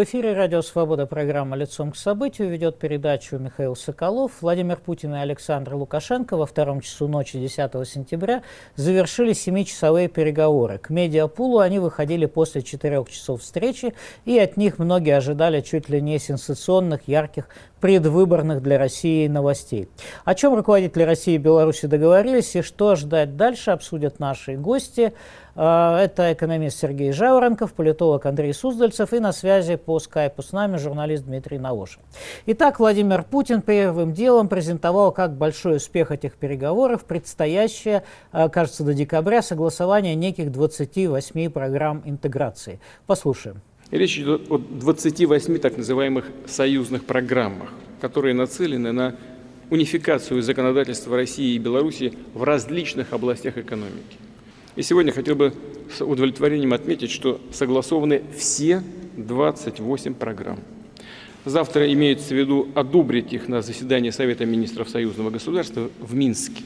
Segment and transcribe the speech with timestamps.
[0.00, 4.32] В эфире Радио Свобода программа «Лицом к событию» ведет передачу Михаил Соколов.
[4.40, 8.42] Владимир Путин и Александр Лукашенко во втором часу ночи 10 сентября
[8.76, 10.78] завершили семичасовые переговоры.
[10.78, 13.92] К медиапулу они выходили после четырех часов встречи,
[14.24, 19.88] и от них многие ожидали чуть ли не сенсационных, ярких предвыборных для России новостей.
[20.24, 25.12] О чем руководители России и Беларуси договорились и что ждать дальше, обсудят наши гости.
[25.56, 30.76] А, это экономист Сергей Жаворонков, политолог Андрей Суздальцев и на связи по скайпу с нами
[30.76, 32.02] журналист Дмитрий Наошин.
[32.46, 38.94] Итак, Владимир Путин первым делом презентовал как большой успех этих переговоров предстоящее, а, кажется, до
[38.94, 42.80] декабря согласование неких 28 программ интеграции.
[43.06, 43.60] Послушаем.
[43.90, 49.16] Речь идет о 28 так называемых союзных программах, которые нацелены на
[49.68, 54.16] унификацию законодательства России и Беларуси в различных областях экономики.
[54.76, 55.52] И сегодня хотел бы
[55.92, 58.82] с удовлетворением отметить, что согласованы все
[59.16, 60.60] 28 программ.
[61.44, 66.62] Завтра имеется в виду одобрить их на заседании Совета министров союзного государства в Минске,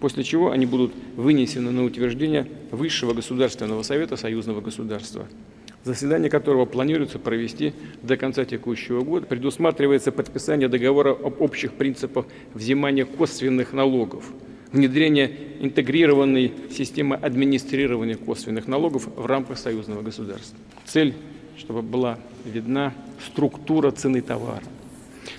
[0.00, 5.28] после чего они будут вынесены на утверждение Высшего государственного совета союзного государства–
[5.84, 13.04] заседание которого планируется провести до конца текущего года, предусматривается подписание договора об общих принципах взимания
[13.04, 14.24] косвенных налогов,
[14.72, 20.56] внедрение интегрированной системы администрирования косвенных налогов в рамках союзного государства.
[20.86, 21.14] Цель,
[21.58, 22.92] чтобы была видна
[23.24, 24.62] структура цены товара.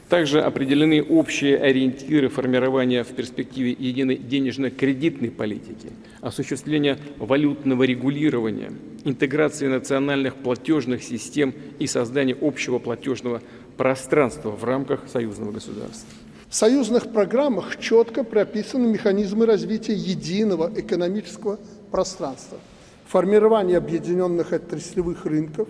[0.09, 8.71] Также определены общие ориентиры формирования в перспективе единой денежно-кредитной политики, осуществления валютного регулирования,
[9.03, 13.41] интеграции национальных платежных систем и создания общего платежного
[13.77, 16.07] пространства в рамках союзного государства.
[16.47, 21.59] В союзных программах четко прописаны механизмы развития единого экономического
[21.91, 22.59] пространства,
[23.07, 25.67] формирование объединенных отраслевых рынков,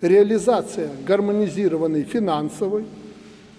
[0.00, 2.84] реализация гармонизированной финансовой,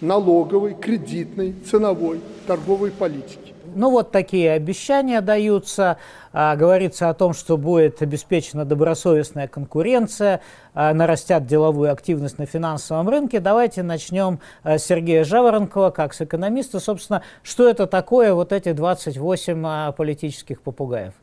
[0.02, 3.56] налоговой, кредитной, ценовой, торговой политики.
[3.76, 5.98] Ну вот такие обещания даются.
[6.32, 10.42] А, говорится о том, что будет обеспечена добросовестная конкуренция,
[10.74, 13.42] а, нарастят деловую активность на финансовом рынке.
[13.42, 16.80] Давайте начнем а, с Сергея Жаворонкова, как с экономиста.
[16.80, 21.14] Собственно, что это такое, вот эти 28 а, политических попугаев?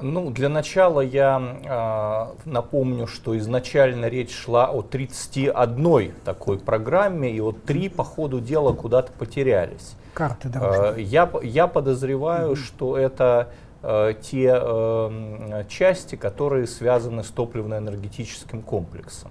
[0.00, 7.40] Ну, для начала я э, напомню, что изначально речь шла о 31 такой программе, и
[7.40, 9.94] вот три по ходу дела куда-то потерялись.
[10.14, 12.56] Карты э, я, я подозреваю, mm-hmm.
[12.56, 13.50] что это
[13.82, 19.30] э, те э, части, которые связаны с топливно-энергетическим комплексом.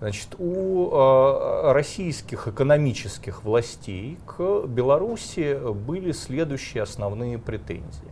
[0.00, 8.11] Значит, у э, российских экономических властей к Беларуси были следующие основные претензии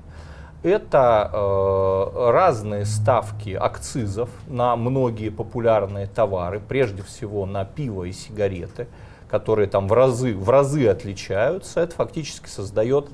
[0.63, 8.87] это э, разные ставки акцизов на многие популярные товары, прежде всего на пиво и сигареты,
[9.29, 11.81] которые там в разы, в разы отличаются.
[11.81, 13.09] Это фактически создает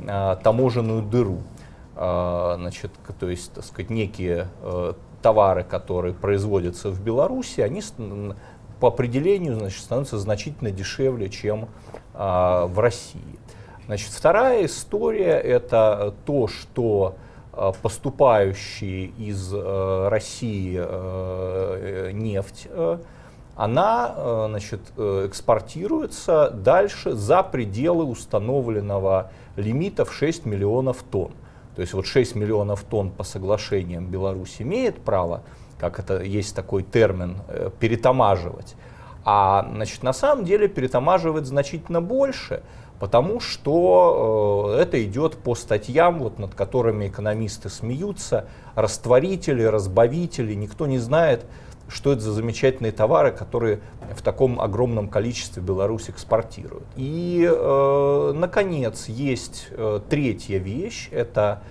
[0.00, 1.38] э, таможенную дыру.
[1.96, 7.82] Э, значит, то есть, так сказать, некие э, товары, которые производятся в Беларуси, они
[8.78, 11.68] по определению значит, становятся значительно дешевле, чем
[12.14, 13.38] э, в России.
[13.90, 17.16] Значит, вторая история– это то, что
[17.52, 22.68] э, поступающие из э, России э, нефть,
[23.56, 31.32] она значит, экспортируется дальше за пределы установленного лимита в 6 миллионов тонн.
[31.74, 35.42] То есть вот 6 миллионов тонн по соглашениям Беларусь имеет право,
[35.80, 37.38] как это есть такой термин,
[37.80, 38.76] перетамаживать.
[39.24, 42.62] А значит, на самом деле перетамаживает значительно больше–
[43.00, 48.46] потому что э, это идет по статьям, вот, над которыми экономисты смеются,
[48.76, 51.46] растворители, разбавители, никто не знает,
[51.88, 53.80] что это за замечательные товары, которые
[54.14, 56.84] в таком огромном количестве Беларусь экспортирует.
[56.94, 61.62] И, э, наконец, есть э, третья вещь, это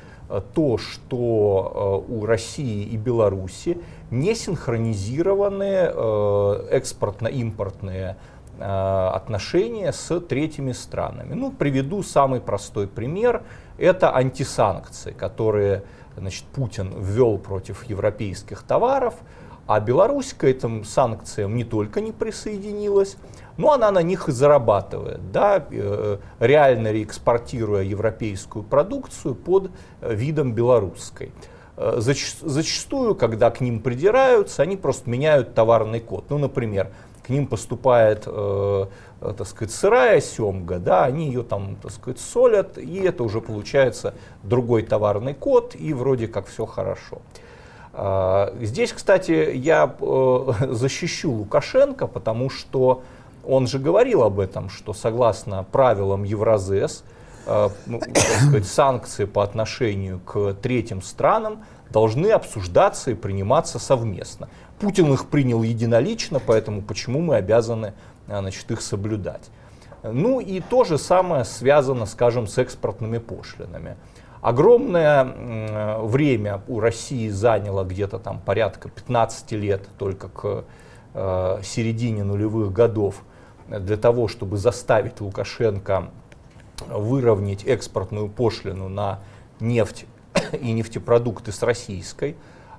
[0.54, 3.80] то, что у России и Беларуси
[4.12, 5.90] не синхронизированы
[6.70, 8.16] экспортно-импортные
[8.62, 11.34] отношения с третьими странами.
[11.34, 13.44] Ну, приведу самый простой пример.
[13.78, 15.84] Это антисанкции, которые
[16.20, 19.16] значит, Путин ввел против европейских товаров,
[19.68, 23.18] а Беларусь к этим санкциям не только не присоединилась,
[23.58, 29.72] но она на них и зарабатывает, да, э, реально реэкспортируя европейскую продукцию под
[30.02, 31.32] видом белорусской.
[31.78, 36.26] Э, зачастую, когда к ним придираются, они просто меняют товарный код.
[36.30, 36.92] Ну, например,
[37.30, 38.86] к ним поступает, э,
[39.22, 43.40] э, так сказать, сырая семга, да, они ее там, так сказать, солят, и это уже
[43.40, 47.20] получается другой товарный код, и вроде как все хорошо.
[47.94, 53.04] А, здесь, кстати, я э, защищу Лукашенко, потому что
[53.48, 57.19] он же говорил об этом, что согласно правилам Евразес, э,
[57.86, 64.50] ну, сказать, санкции по отношению к третьим странам должны обсуждаться и приниматься совместно.
[64.80, 67.94] Путин их принял единолично, поэтому почему мы обязаны
[68.28, 69.50] э, значит, их соблюдать?
[70.04, 73.98] Ну и то же самое связано, скажем, с экспортными пошлинами.
[74.42, 80.64] Огромное время у России заняло где-то там порядка 15 лет только к
[81.14, 83.24] э, середине нулевых годов
[83.68, 86.10] для того, чтобы заставить Лукашенко
[86.88, 89.20] выровнять экспортную пошлину на
[89.60, 90.06] нефть
[90.54, 92.36] и нефтепродукты с российской.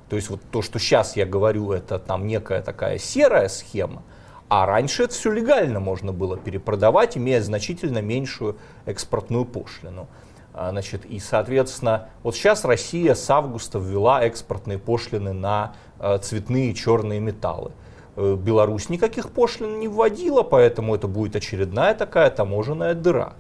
[0.09, 4.03] То есть вот то, что сейчас я говорю, это там некая такая серая схема,
[4.49, 10.09] а раньше это все легально можно было перепродавать, имея значительно меньшую экспортную пошлину.
[10.53, 16.75] А, значит, и, соответственно, вот сейчас Россия с августа ввела экспортные пошлины на а, цветные
[16.75, 17.71] черные металлы.
[18.17, 23.35] Э, Беларусь никаких пошлин не вводила, поэтому это будет очередная такая таможенная дыра.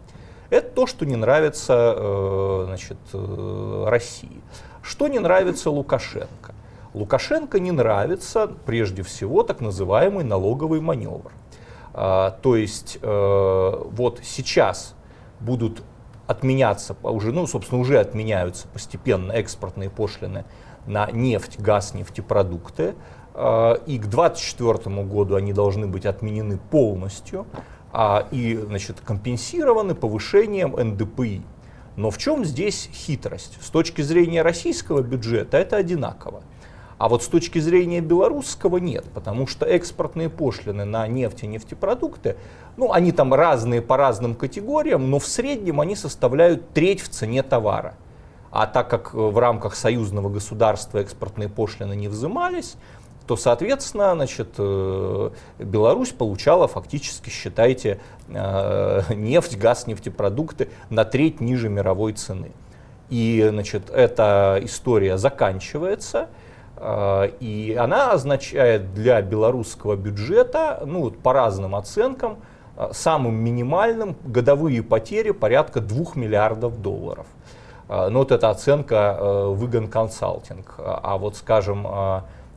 [0.51, 4.43] Это то, что не нравится э, значит, э, России.
[4.83, 6.55] Что не нравится Лукашенко?
[6.93, 11.33] Лукашенко не нравится, прежде всего, так называемый налоговый маневр.
[11.93, 14.95] А, то есть вот сейчас
[15.39, 15.83] будут
[16.31, 20.45] отменяться, уже, ну, собственно, уже отменяются постепенно экспортные пошлины
[20.87, 22.95] на нефть, газ, нефтепродукты.
[23.35, 27.47] А, и к 2024 году они должны быть отменены полностью
[27.93, 31.43] а, и значит, компенсированы повышением НДПИ.
[31.97, 33.59] Но в чем здесь хитрость?
[33.61, 36.43] С точки зрения российского бюджета это одинаково.
[36.99, 42.37] А вот с точки зрения белорусского нет, потому что экспортные пошлины на нефть и нефтепродукты,
[42.77, 47.43] ну, они там разные по разным категориям, но в среднем они составляют треть в цене
[47.43, 47.95] товара.
[48.51, 52.77] А так как в рамках союзного государства экспортные пошлины не взимались,
[53.31, 55.31] то, соответственно, значит, э,
[55.61, 62.51] Беларусь получала фактически, считайте, э, нефть, газ, нефтепродукты на треть ниже мировой цены.
[63.09, 66.27] И значит, эта история заканчивается–
[66.77, 72.39] а, и она означает для белорусского бюджета, ну, по разным оценкам,
[72.91, 77.27] самым минимальным годовые потери порядка 2 миллиардов долларов.
[77.89, 80.75] А, ну, вот эта оценка выгон консалтинг.
[80.79, 81.87] А вот, скажем,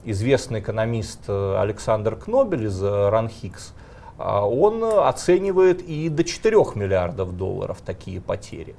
[0.05, 3.73] известный экономист Александр Кнобель из Ранхикс,
[4.17, 8.75] он оценивает и до 4 миллиардов долларов такие потери.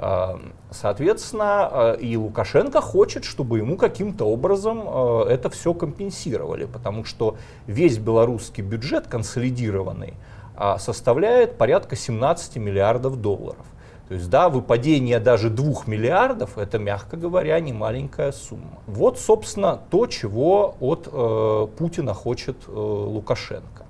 [0.00, 7.04] Эм, соответственно, э, и Лукашенко хочет, чтобы ему каким-то образом э, это все компенсировали, потому
[7.04, 7.36] что
[7.66, 10.14] весь белорусский бюджет консолидированный
[10.56, 13.66] э, составляет порядка 17 миллиардов долларов.
[14.08, 18.78] То есть, да, выпадение даже 2 миллиардов, это, мягко говоря, не маленькая сумма.
[18.86, 23.84] Вот, собственно, то, чего от э, Путина хочет э, Лукашенко.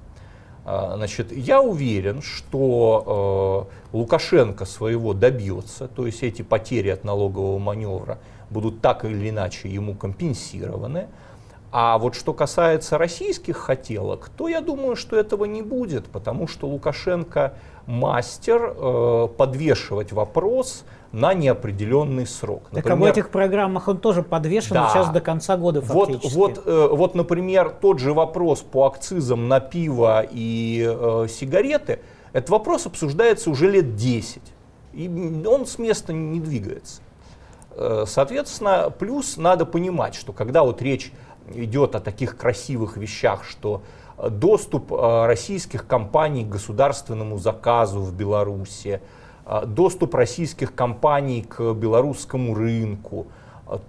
[0.64, 7.58] А, значит, я уверен, что э, Лукашенко своего добьется, то есть эти потери от налогового
[7.60, 8.18] маневра
[8.50, 11.06] будут так или иначе ему компенсированы.
[11.70, 16.66] А вот что касается российских хотелок, то я думаю, что этого не будет, потому что
[16.66, 17.54] Лукашенко
[17.86, 22.64] мастер э, подвешивать вопрос на неопределенный срок.
[22.70, 26.34] Например, так об этих программах он тоже подвешен да, сейчас до конца года фактически.
[26.34, 32.00] Вот, вот, э, вот, например, тот же вопрос по акцизам на пиво и э, сигареты,
[32.32, 34.42] этот вопрос обсуждается уже лет 10,
[34.94, 37.02] и он с места не двигается.
[37.72, 41.12] Э, соответственно, плюс надо понимать, что когда вот речь
[41.54, 43.82] идет о таких красивых вещах, что
[44.18, 49.00] доступ э, российских компаний к государственному заказу в Беларуси,
[49.44, 53.26] а, доступ российских компаний к белорусскому рынку,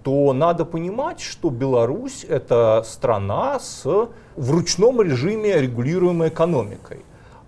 [0.04, 7.00] то надо понимать, что Беларусь это страна с в ручном режиме регулируемой экономикой.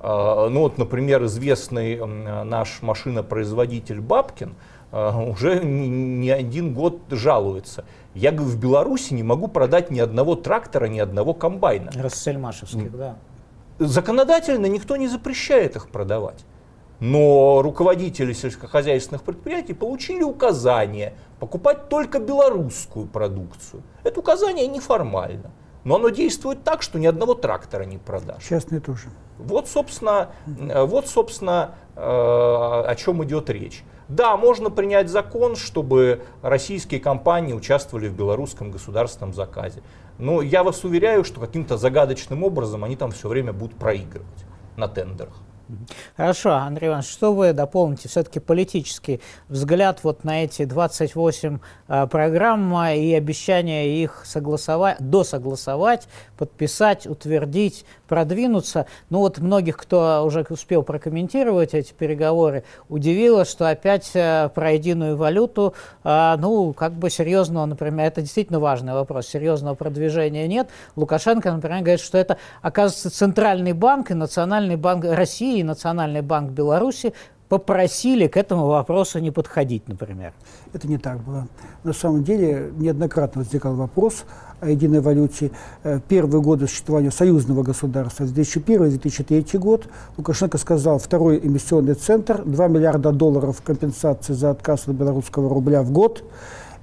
[0.01, 1.99] Ну вот, например, известный
[2.45, 4.55] наш машинопроизводитель Бабкин
[4.91, 7.83] уже не один год жалуется.
[8.13, 11.91] Я говорю, в Беларуси не могу продать ни одного трактора, ни одного комбайна.
[11.95, 13.15] Рассельмашевских, да.
[13.79, 16.45] Законодательно никто не запрещает их продавать.
[16.99, 23.81] Но руководители сельскохозяйственных предприятий получили указание покупать только белорусскую продукцию.
[24.03, 25.51] Это указание неформально.
[25.83, 28.43] Но оно действует так, что ни одного трактора не продашь.
[28.47, 29.07] Частные тоже.
[29.39, 33.83] Вот, собственно, вот, собственно э, о чем идет речь.
[34.11, 39.81] Да, можно принять закон, чтобы российские компании участвовали в белорусском государственном заказе.
[40.17, 44.27] Но я вас уверяю, что каким-то загадочным образом они там все время будут проигрывать
[44.75, 45.35] на тендерах.
[46.17, 48.09] Хорошо, Андрей Иванович, что вы дополните?
[48.09, 57.07] Все-таки политический взгляд вот на эти 28 э, программ и обещание их согласовать, досогласовать, подписать,
[57.07, 58.87] утвердить, продвинуться.
[59.09, 65.15] Ну вот многих, кто уже успел прокомментировать эти переговоры, удивило, что опять э, про единую
[65.15, 65.73] валюту,
[66.03, 70.69] э, ну, как бы серьезного, например, это действительно важный вопрос, серьезного продвижения нет.
[70.95, 76.51] Лукашенко, например, говорит, что это, оказывается, Центральный банк и Национальный банк России и Национальный банк
[76.51, 77.13] Беларуси
[77.51, 80.31] попросили к этому вопросу не подходить, например.
[80.71, 81.47] Это не так было.
[81.83, 84.23] На самом деле неоднократно возникал вопрос
[84.61, 85.51] о единой валюте.
[85.83, 93.11] Э, первые годы существования союзного государства, 2001-2003 год, Лукашенко сказал, второй эмиссионный центр, 2 миллиарда
[93.11, 96.23] долларов компенсации за отказ от белорусского рубля в год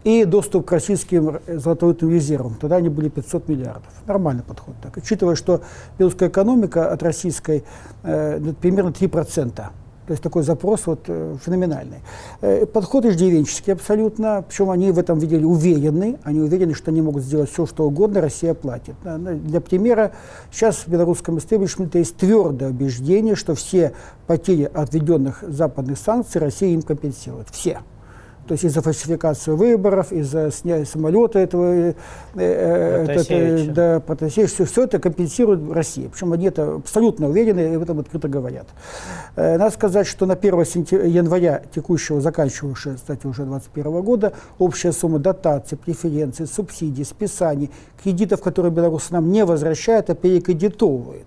[0.04, 2.56] и доступ к российским золотовалютным резервам.
[2.60, 3.92] Тогда они были 500 миллиардов.
[4.06, 4.74] Нормальный подход.
[4.82, 4.96] Так.
[4.96, 5.62] Учитывая, что
[5.98, 7.64] белорусская экономика от российской
[8.02, 9.52] э, примерно 3%.
[10.08, 11.98] То есть такой запрос вот, э, феноменальный.
[12.40, 17.24] Э, подход иждивенческий абсолютно, причем они в этом видели уверены, они уверены, что они могут
[17.24, 18.94] сделать все, что угодно, Россия платит.
[19.04, 20.12] Для примера,
[20.50, 23.92] сейчас в белорусском истеблишменте есть твердое убеждение, что все
[24.26, 27.48] потери от введенных западных санкций Россия им компенсирует.
[27.50, 27.80] Все.
[28.48, 31.94] То есть из-за фальсификации выборов, из-за снятия самолета этого, э,
[32.34, 36.08] э это, да, Протасевича, все, это компенсирует Россия.
[36.08, 38.66] Причем они это абсолютно уверены и в этом открыто говорят.
[39.36, 40.60] Э, надо сказать, что на 1
[41.06, 47.70] января текущего, заканчивавшего, кстати, уже 2021 года, общая сумма дотаций, преференций, субсидий, списаний,
[48.02, 51.26] кредитов, которые Беларусь нам не возвращает, а перекредитовывает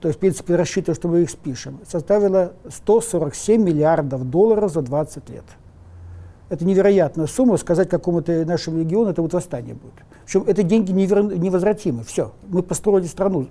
[0.00, 5.28] то есть, в принципе, рассчитывая, что мы их спишем, составила 147 миллиардов долларов за 20
[5.28, 5.44] лет.
[6.50, 9.94] Это невероятная сумма, сказать какому-то нашему региону, это вот восстание будет.
[10.24, 11.22] Причем это деньги невер...
[11.22, 12.02] невозвратимы.
[12.02, 13.46] Все, мы построили страну,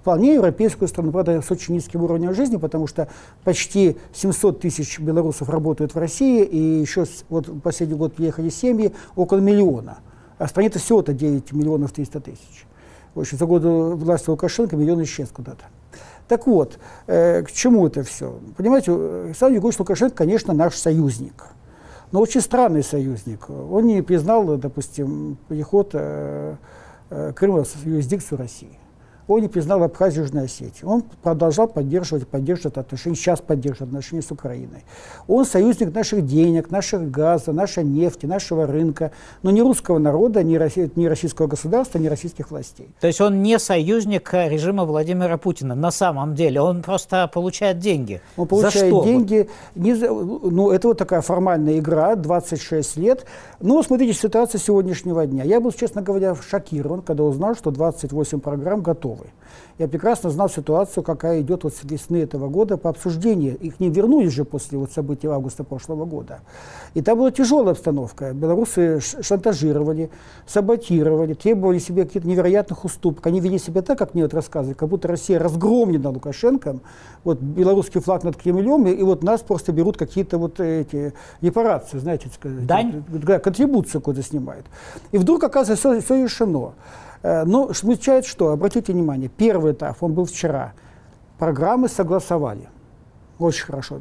[0.00, 3.08] вполне европейскую страну, правда, с очень низким уровнем жизни, потому что
[3.42, 9.40] почти 700 тысяч белорусов работают в России, и еще вот последний год приехали семьи около
[9.40, 9.98] миллиона.
[10.38, 12.66] А в стране-то всего-то 9 миллионов 300 тысяч.
[13.16, 15.64] В общем, за годы власти Лукашенко миллион исчез куда-то.
[16.28, 18.38] Так вот, э, к чему это все?
[18.56, 21.46] Понимаете, Александр Егорович Лукашенко, конечно, наш союзник
[22.12, 23.48] но очень странный союзник.
[23.50, 26.56] Он не признал, допустим, переход э,
[27.10, 28.78] э, Крыма в юрисдикцию России
[29.28, 30.84] он не признал Абхазию Южной Осетии.
[30.84, 34.84] Он продолжал поддерживать, поддерживать отношения, сейчас поддерживает отношения с Украиной.
[35.26, 39.10] Он союзник наших денег, наших газа, нашей нефти, нашего рынка,
[39.42, 42.88] но не русского народа, не, России, не российского государства, не российских властей.
[43.00, 48.20] То есть он не союзник режима Владимира Путина на самом деле, он просто получает деньги.
[48.36, 53.26] Он получает за деньги, не за, ну это вот такая формальная игра, 26 лет.
[53.60, 55.42] Но смотрите, ситуация сегодняшнего дня.
[55.44, 59.30] Я был, честно говоря, шокирован, когда узнал, что 28 программ готовы готовы.
[59.78, 63.58] Я прекрасно знал ситуацию, какая идет вот с весны этого года по обсуждению.
[63.58, 66.40] Их не вернулись же после вот событий августа прошлого года.
[66.94, 68.32] И там была тяжелая обстановка.
[68.32, 70.10] Белорусы шантажировали,
[70.46, 73.26] саботировали, требовали себе каких-то невероятных уступок.
[73.26, 76.78] Они вели себя так, как мне вот рассказывали, как будто Россия разгромлена Лукашенко,
[77.24, 81.98] вот белорусский флаг над Кремлем, и, и вот нас просто берут какие-то вот эти репарации,
[81.98, 83.04] знаете, сказать, Дань?
[83.08, 84.64] Да, контрибуцию куда снимают.
[85.12, 86.72] И вдруг, оказывается, все, все решено.
[87.26, 88.52] Э, но смущает что?
[88.52, 90.74] Обратите внимание, первый этап, он был вчера.
[91.38, 92.68] Программы согласовали.
[93.40, 94.00] Очень хорошо.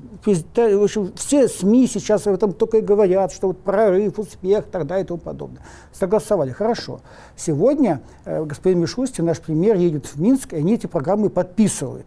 [1.15, 5.20] Все СМИ сейчас об этом только и говорят, что вот прорыв, успех, тогда и тому
[5.20, 5.62] подобное.
[5.91, 6.51] Согласовали.
[6.51, 7.01] Хорошо.
[7.36, 12.05] Сегодня э, господин Мишустин, наш премьер, едет в Минск, и они эти программы подписывают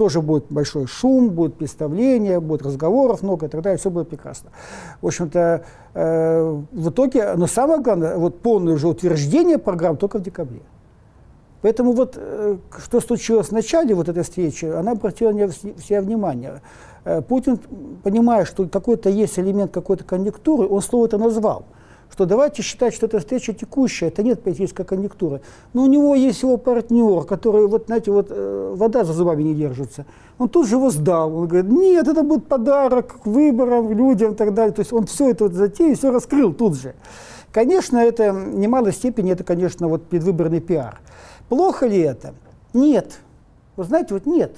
[0.00, 4.48] тоже будет большой шум, будет представление, будет разговоров много и так далее, все будет прекрасно.
[5.02, 10.22] В общем-то, э, в итоге, но самое главное, вот полное уже утверждение программ только в
[10.22, 10.62] декабре.
[11.60, 16.62] Поэтому вот э, что случилось в начале вот этой встречи, она обратила на все внимание.
[17.04, 17.58] Э, Путин,
[18.02, 21.64] понимая, что какой-то есть элемент какой-то конъюнктуры, он слово это назвал–
[22.12, 25.40] что давайте считать, что эта встреча текущая, это нет политической конъюнктуры.
[25.72, 29.54] Но у него есть его партнер, который, вот, знаете, вот э, вода за зубами не
[29.54, 30.06] держится.
[30.38, 31.34] Он тут же его сдал.
[31.34, 34.72] Он говорит, нет, это будет подарок выборам, людям и так далее.
[34.72, 36.94] То есть он все это вот затею, все раскрыл тут же.
[37.52, 41.00] Конечно, это в немалой степени, это, конечно, вот предвыборный пиар.
[41.48, 42.34] Плохо ли это?
[42.72, 43.20] Нет.
[43.76, 44.56] Вы знаете, вот нет.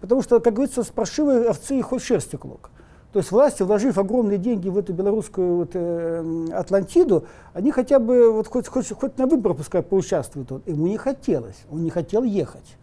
[0.00, 2.70] Потому что, как говорится, с паршивой овцы хоть шерсти клок.
[3.12, 7.24] То есть власти, вложив огромные деньги в эту белорусскую вот, э, Атлантиду,
[7.54, 10.50] они хотя бы вот, хоть, хоть, хоть на выборах пускай поучаствуют.
[10.50, 10.68] Вот.
[10.68, 12.76] Ему не хотелось, он не хотел ехать.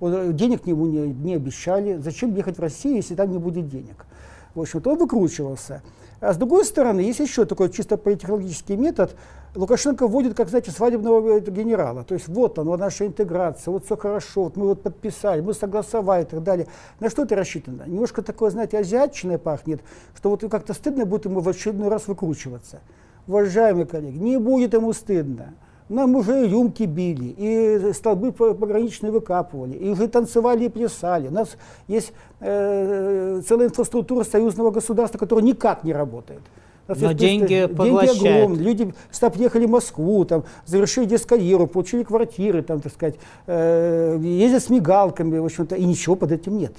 [0.00, 1.96] Он, э, денег ему не, не обещали.
[1.96, 4.04] Зачем ехать в Россию, если там не будет денег?
[4.58, 5.82] в общем-то, он выкручивался.
[6.20, 9.14] А с другой стороны, есть еще такой чисто политехнологический метод.
[9.58, 12.04] Лукашенко вводит, как, знаете, свадебного генерала.
[12.04, 15.52] То есть вот он, вот наша интеграция, вот все хорошо, вот мы вот подписали, мы
[15.52, 16.68] согласовали и так далее.
[17.00, 17.82] На что это рассчитано?
[17.84, 19.80] Немножко такое, знаете, азиатчиной пахнет,
[20.14, 22.78] что вот как-то стыдно будет ему в очередной раз выкручиваться.
[23.26, 25.54] Уважаемые коллеги, не будет ему стыдно.
[25.88, 31.26] Нам уже рюмки били, и столбы пограничные выкапывали, и уже танцевали и плясали.
[31.26, 31.56] У нас
[31.88, 36.42] есть э, целая инфраструктура союзного государства, которая никак не работает.
[36.88, 38.18] Но деньги поглощают.
[38.18, 38.62] Деньги огромные.
[38.62, 43.16] Люди стоп, ехали в Москву, там, завершили детскую получили квартиры, там, так сказать,
[43.46, 46.72] э, ездят с мигалками, в общем-то, и ничего под этим нет.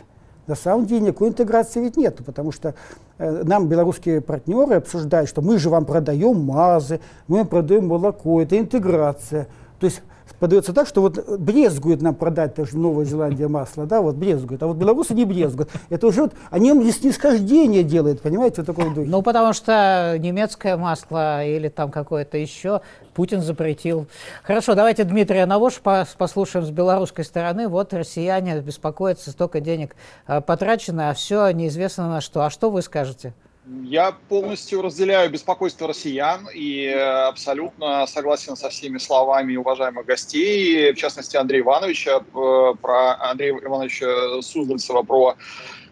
[0.48, 2.74] На самом деле никакой интеграции ведь нет, потому что
[3.20, 8.42] э, нам белорусские партнеры обсуждают, что мы же вам продаем МАЗы, мы вам продаем молоко,
[8.42, 9.48] это интеграция.
[9.80, 10.02] То есть
[10.40, 14.68] подается так, что вот брезгует нам продать даже Новая Зеландия масло, да, вот брезгует, а
[14.68, 15.70] вот белорусы не брезгуют.
[15.90, 19.06] Это уже вот, они снисхождение делают, понимаете, вот такой дух.
[19.08, 22.82] Ну, потому что немецкое масло или там какое-то еще
[23.14, 24.08] Путин запретил.
[24.44, 27.68] Хорошо, давайте Дмитрия Навош послушаем с белорусской стороны.
[27.68, 29.96] Вот россияне беспокоятся, столько денег
[30.26, 32.46] а, потрачено, а все неизвестно на что.
[32.46, 33.34] А что вы скажете?
[33.84, 40.96] Я полностью разделяю беспокойство россиян и э, абсолютно согласен со всеми словами уважаемых гостей, в
[40.96, 45.36] частности Андрея Ивановича, э, про Андрея Ивановича Суздальцева, про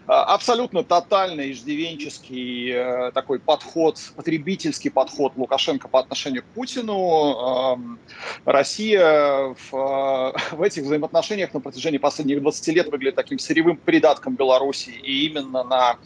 [0.07, 7.75] э, абсолютно тотальный иждивенческий такой подход, потребительский подход Лукашенко по отношению к Путину.
[7.75, 7.99] Эм,
[8.45, 14.89] Россия в, в этих взаимоотношениях на протяжении последних 20 лет выглядит таким сырьевым придатком Беларуси.
[14.89, 15.97] И именно на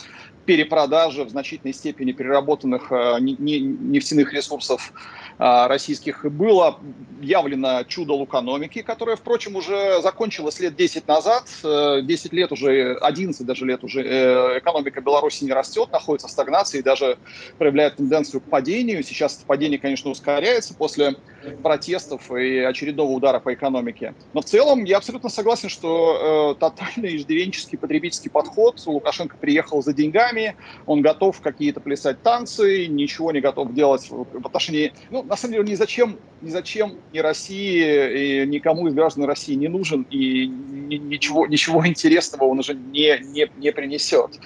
[0.45, 4.91] перепродажи в значительной степени переработанных э, нефтяных ресурсов
[5.38, 6.79] э, российских было
[7.21, 11.43] явлено чудо лукономики, которое, впрочем, уже закончилось лет 10 назад.
[11.63, 14.01] 10 э, лет уже, 11 даже лет уже
[14.60, 17.17] экономика Беларуси не растет, находится в стагнации и даже
[17.57, 19.03] проявляет тенденцию к падению.
[19.03, 21.15] Сейчас падение, конечно, ускоряется после
[21.63, 24.13] протестов и очередного удара по экономике.
[24.33, 29.93] Но в целом я абсолютно согласен, что э, тотальный иждивенческий потребительский подход, Лукашенко приехал за
[29.93, 30.55] деньгами,
[30.86, 34.94] он готов какие-то плясать танцы, ничего не готов делать в отношении...
[35.09, 39.55] Ну, на самом деле, ни зачем, ни зачем ни России, и никому из граждан России
[39.55, 44.39] не нужен, и ничего, ничего интересного он уже не, не, не принесет.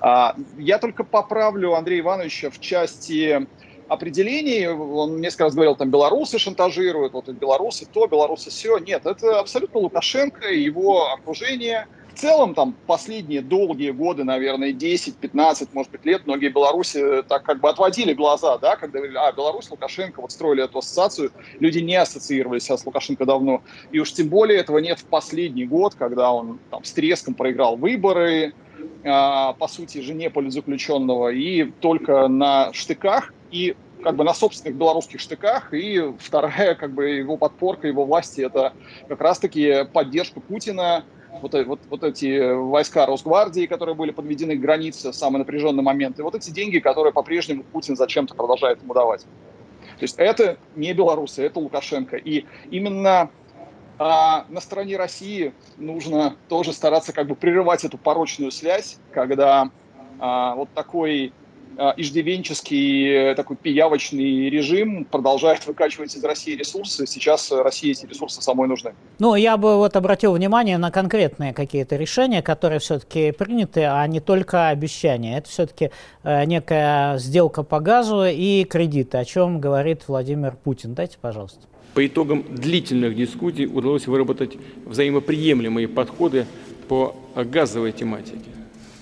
[0.00, 3.46] А, я только поправлю Андрея Ивановича в части
[3.90, 4.68] определений.
[4.68, 8.78] Он несколько раз говорил, там, белорусы шантажируют, вот белорусы то, белорусы все.
[8.78, 11.88] Нет, это абсолютно Лукашенко и его окружение.
[12.14, 17.60] В целом, там, последние долгие годы, наверное, 10-15, может быть, лет, многие белорусы так как
[17.60, 21.96] бы отводили глаза, да, когда говорили, а, Беларусь, Лукашенко, вот строили эту ассоциацию, люди не
[21.96, 23.62] ассоциировались с Лукашенко давно.
[23.90, 27.76] И уж тем более этого нет в последний год, когда он там с треском проиграл
[27.76, 28.54] выборы,
[29.02, 35.74] по сути, жене политзаключенного, и только на штыках и как бы на собственных белорусских штыках,
[35.74, 38.72] и вторая как бы его подпорка, его власти, это
[39.08, 41.04] как раз-таки поддержка Путина,
[41.42, 46.18] вот, вот, вот эти войска Росгвардии, которые были подведены к границе в самый напряженный момент,
[46.18, 49.22] и вот эти деньги, которые по-прежнему Путин зачем-то продолжает ему давать.
[50.00, 52.16] То есть это не белорусы, это Лукашенко.
[52.16, 53.30] И именно
[54.00, 59.70] а, на стороне России нужно тоже стараться как бы прерывать эту порочную связь, когда
[60.18, 61.34] а, вот такой
[61.76, 67.06] а, иждивенческий такой пиявочный режим продолжает выкачивать из России ресурсы.
[67.06, 68.94] Сейчас России эти ресурсы самой нужны.
[69.18, 74.20] Ну, я бы вот обратил внимание на конкретные какие-то решения, которые все-таки приняты, а не
[74.20, 75.36] только обещания.
[75.36, 75.90] Это все-таки
[76.22, 80.94] э, некая сделка по газу и кредиты, о чем говорит Владимир Путин.
[80.94, 81.69] Дайте, пожалуйста.
[81.94, 86.46] По итогам длительных дискуссий удалось выработать взаимоприемлемые подходы
[86.88, 88.50] по газовой тематике.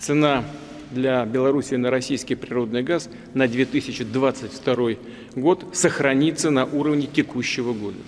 [0.01, 0.45] Цена
[0.91, 4.91] для Беларуси на российский природный газ на 2022
[5.37, 7.99] год сохранится на уровне текущего года.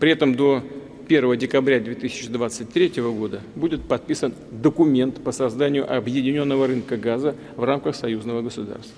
[0.00, 0.64] При этом до
[1.06, 8.42] 1 декабря 2023 года будет подписан документ по созданию объединенного рынка газа в рамках союзного
[8.42, 8.94] государства.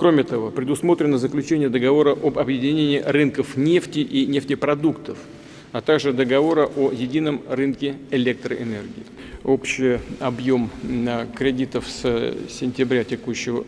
[0.00, 5.18] Кроме того, предусмотрено заключение договора об объединении рынков нефти и нефтепродуктов,
[5.72, 9.04] а также договора о едином рынке электроэнергии
[9.44, 10.70] общий объем
[11.36, 13.66] кредитов с сентября текущего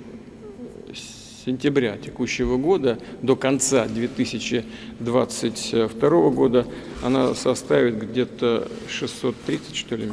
[1.45, 6.67] сентября текущего года до конца 2022 года
[7.03, 10.11] она составит где-то 630 что ли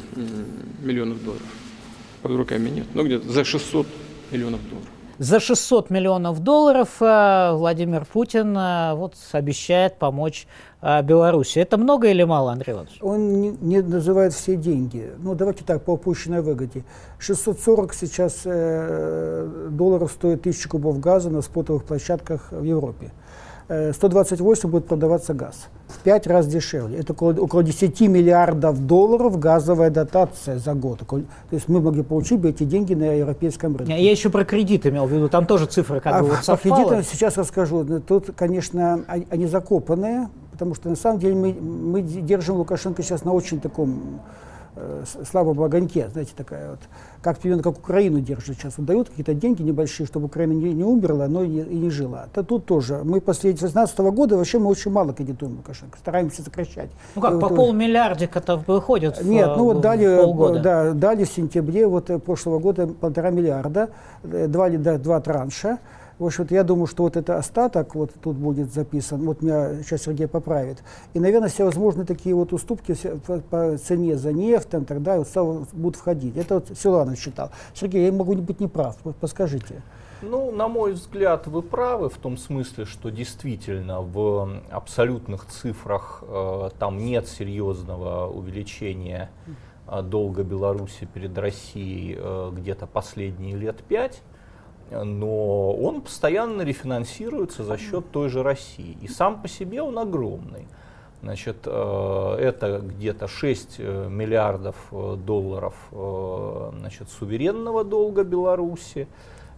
[0.82, 1.46] миллионов долларов.
[2.20, 3.86] Под руками нет, но где-то за 600
[4.32, 4.89] миллионов долларов.
[5.20, 10.46] За 600 миллионов долларов э, Владимир Путин э, вот обещает помочь
[10.80, 11.58] э, Беларуси.
[11.58, 12.96] Это много или мало, Андрей Иванович?
[13.02, 15.10] Он не, называет все деньги.
[15.18, 16.84] Ну, давайте так, по упущенной выгоде.
[17.18, 23.12] 640 сейчас долларов стоит 1000 кубов газа на спотовых площадках в Европе.
[23.70, 25.68] 128 будет продаваться газ.
[25.86, 26.98] В 5 раз дешевле.
[26.98, 31.00] Это около, около 10 миллиардов долларов газовая дотация за год.
[31.06, 33.96] То есть мы могли получить бы эти деньги на европейском рынке.
[33.96, 36.56] Я еще про кредиты имел в виду, там тоже цифры как а бы вот По
[36.56, 38.00] кредитам сейчас расскажу.
[38.00, 43.32] Тут, конечно, они закопанные, потому что на самом деле мы, мы держим Лукашенко сейчас на
[43.32, 44.20] очень таком
[44.80, 46.80] э, слабом огоньке, знаете, такая вот
[47.22, 48.78] как примерно как Украину держат сейчас.
[48.78, 51.90] Вот дают какие-то деньги небольшие, чтобы Украина не, не умерла, но и не, и не
[51.90, 52.28] жила.
[52.32, 53.00] То тут тоже.
[53.04, 56.90] Мы после 2016 года вообще мы очень мало кредитуем Лукашенко, стараемся сокращать.
[57.14, 60.60] Ну как, и по вот, полмиллиардика-то выходит Нет, в, ну вот дали, полгода.
[60.60, 63.90] да, дали в сентябре вот, э, прошлого года полтора миллиарда,
[64.22, 65.78] э, два, два транша.
[66.20, 70.02] В общем, я думаю, что вот это остаток вот тут будет записан, вот меня сейчас
[70.02, 70.84] Сергей поправит.
[71.14, 72.94] И, наверное, все возможные такие вот уступки
[73.48, 76.36] по, цене за нефть там, тогда вот будут входить.
[76.36, 77.50] Это вот Силуанов считал.
[77.72, 79.80] Сергей, я могу быть неправ, подскажите.
[80.20, 86.68] Ну, на мой взгляд, вы правы в том смысле, что действительно в абсолютных цифрах э,
[86.78, 89.30] там нет серьезного увеличения
[89.86, 94.20] э, долга Беларуси перед Россией э, где-то последние лет пять
[94.90, 98.96] но он постоянно рефинансируется за счет той же России.
[99.02, 100.66] И сам по себе он огромный.
[101.22, 109.06] Значит, э, это где-то 6 э, миллиардов э, долларов значит, суверенного долга Беларуси.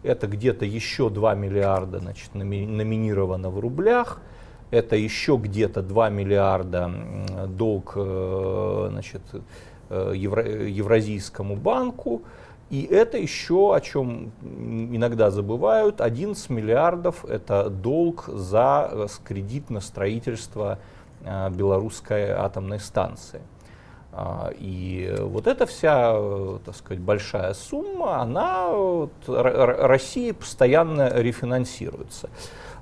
[0.02, 4.20] Это где-то еще 2 миллиарда значит, номинировано в рублях.
[4.72, 6.90] Это еще где-то 2 миллиарда
[7.46, 9.22] долг значит,
[9.90, 12.22] Евразийскому банку.
[12.72, 19.82] И это еще, о чем иногда забывают, 11 миллиардов– это долг за э, кредит на
[19.82, 20.78] строительство
[21.22, 23.42] э, белорусской атомной станции.
[24.10, 32.30] А, и вот эта вся, э, так сказать, большая сумма, она вот, России постоянно рефинансируется.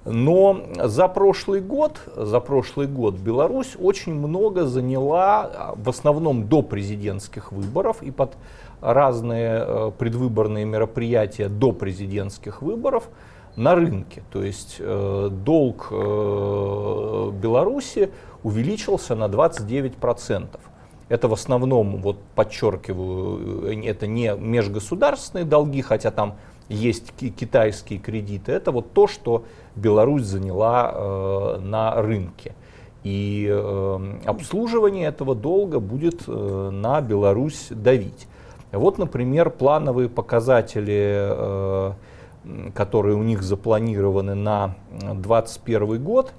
[0.04, 6.62] Но за прошлый год, за прошлый год Беларусь очень много заняла, а, в основном до
[6.62, 8.36] президентских выборов и под
[8.80, 13.08] разные э, предвыборные мероприятия до президентских выборов
[13.56, 14.22] на рынке.
[14.32, 18.10] То есть э, долг э, Беларуси
[18.42, 20.48] увеличился на 29%.
[21.08, 26.36] Это в основном, вот подчеркиваю, это не межгосударственные долги, хотя там
[26.68, 28.52] есть китайские кредиты.
[28.52, 32.54] Это вот то, что Беларусь заняла на рынке.
[33.02, 38.28] И э, обслуживание этого долга будет э, на Беларусь давить.
[38.72, 41.92] Вот, например, плановые показатели, э,
[42.74, 46.32] которые у них запланированы на 2021 год,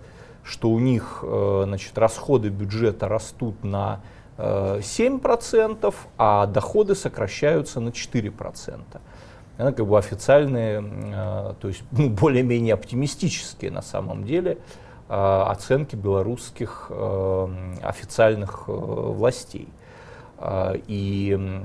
[0.44, 4.02] что у них э, значит, расходы бюджета растут на
[4.38, 8.80] 7%, э, а доходы сокращаются на 4%.
[9.58, 10.82] Это как бы официальные,
[11.62, 14.58] то есть ну, более-менее оптимистические на самом деле
[15.08, 16.90] оценки белорусских
[17.84, 19.68] официальных властей.
[20.88, 21.62] И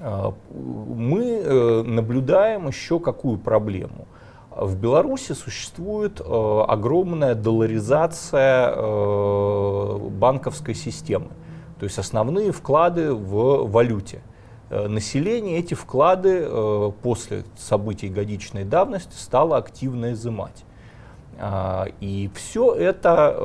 [0.00, 4.06] мы э, наблюдаем еще какую проблему.
[4.50, 11.28] В Беларуси существует э, огромная долларизация э, банковской системы,
[11.78, 14.20] то есть основные вклады в валюте.
[14.70, 16.48] Население эти вклады
[17.02, 20.64] после событий годичной давности стало активно изымать.
[21.38, 23.36] А, и все это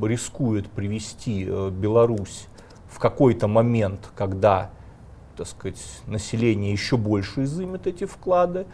[0.00, 2.46] рискует привести Беларусь
[2.88, 4.70] в какой-то момент, когда
[5.38, 8.66] так сказать, население еще больше изымет эти вклады,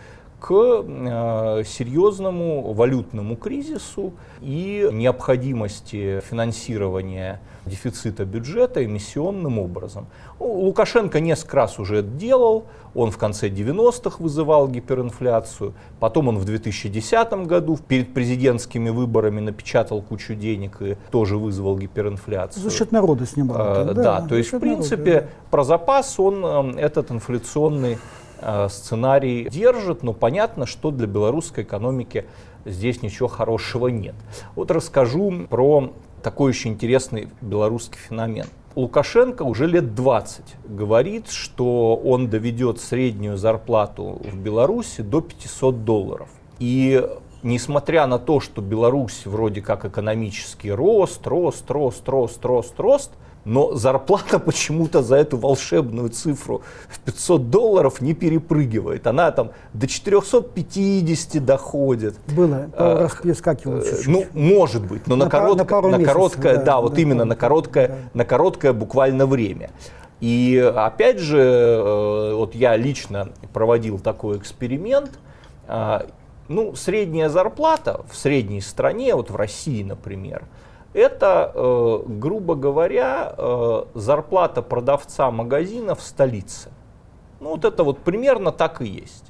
[0.45, 10.07] к э, серьезному валютному кризису и необходимости финансирования дефицита бюджета эмиссионным образом.
[10.39, 16.37] Ну, Лукашенко несколько раз уже это делал, он в конце 90-х вызывал гиперинфляцию, потом он
[16.37, 22.63] в 2010 году перед президентскими выборами напечатал кучу денег и тоже вызвал гиперинфляцию.
[22.63, 23.57] За счет народа снимал.
[23.59, 25.49] А, да, да, то есть в принципе народа, да.
[25.51, 27.97] про запас он э, этот инфляционный
[28.69, 32.27] сценарий держит, но понятно, что для белорусской экономики
[32.65, 34.15] здесь ничего хорошего нет.
[34.55, 35.93] Вот расскажу про
[36.23, 38.47] такой очень интересный белорусский феномен.
[38.77, 46.29] Лукашенко уже лет 20 говорит, что он доведет среднюю зарплату в Беларуси до 500 долларов.
[46.59, 47.07] И
[47.45, 53.11] несмотря на то, что Беларусь вроде как экономический рост, рост, рост, рост, рост, рост,
[53.45, 59.07] но зарплата почему-то за эту волшебную цифру в 500 долларов не перепрыгивает.
[59.07, 62.17] Она там до 450 доходит.
[62.35, 64.07] Было, пару раз перескакивало э, чуть-чуть.
[64.07, 66.95] Ну, может быть, но на, на, коротко, на, пару на месяцев, короткое, да, да вот
[66.95, 67.95] да, именно да, на короткое, да.
[68.15, 69.71] на короткое буквально время.
[70.21, 75.11] И опять же, э, вот я лично проводил такой эксперимент.
[75.67, 76.07] А,
[76.49, 80.45] ну, средняя зарплата в средней стране, вот в России, например,
[80.95, 86.71] это, э, грубо говоря, э, зарплата продавца магазина в столице.
[87.41, 89.25] Ну, вот это вот примерно так и есть.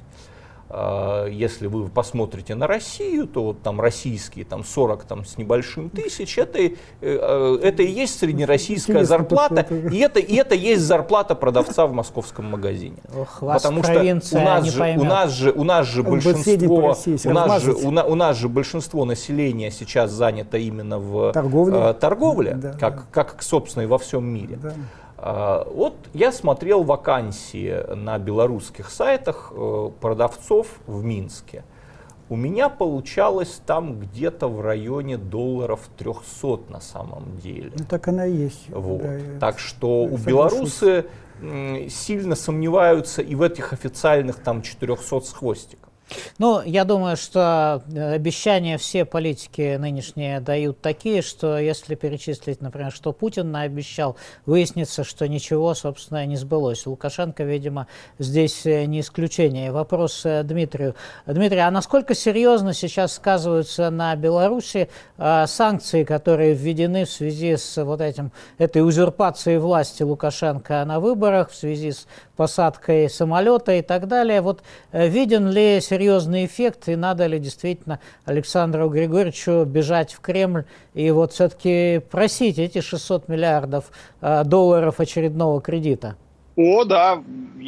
[0.67, 5.91] А, если вы посмотрите на Россию, то вот там российские там 40 там, с небольшим
[5.91, 10.81] тысяч, это, э, э, это и есть среднероссийская Интересно, зарплата, и это, и это есть
[10.81, 12.97] зарплата продавца в московском магазине.
[13.15, 17.61] Ох, Потому что у нас, же, у нас же, у нас же большинство, у нас
[17.61, 22.55] же, у, на, у нас же большинство населения сейчас занято именно в торговле, э, торговле
[22.55, 23.03] да, как, да.
[23.11, 24.57] как, собственно, и во всем мире.
[24.61, 24.73] Да.
[25.27, 31.63] А, вот я смотрел вакансии на белорусских сайтах э, продавцов в Минске.
[32.29, 37.71] У меня получалось там где-то в районе долларов 300 на самом деле.
[37.75, 38.69] Ну так она и есть.
[38.69, 39.01] Вот.
[39.01, 41.07] Да, так что у белорусы
[41.89, 45.89] сильно сомневаются и в этих официальных там 400 с хвостиком.
[46.37, 52.91] Ну, я думаю, что э, обещания все политики нынешние дают такие, что если перечислить, например,
[52.91, 54.15] что Путин наобещал,
[54.45, 56.85] выяснится, что ничего, собственно, не сбылось.
[56.85, 57.87] Лукашенко, видимо,
[58.19, 59.71] здесь э, не исключение.
[59.71, 60.95] Вопрос э, Дмитрию.
[61.25, 68.01] Дмитрий, а насколько серьезно сейчас сказываются на Беларуси санкции, которые введены в связи с вот
[68.01, 74.41] этим, этой узурпацией власти Лукашенко на выборах, в связи с посадкой самолета и так далее?
[74.41, 81.11] Вот виден ли серьезный эффект, и надо ли действительно Александру Григорьевичу бежать в Кремль и
[81.11, 86.15] вот все-таки просить эти 600 миллиардов э, долларов очередного кредита?
[86.55, 87.21] О, да,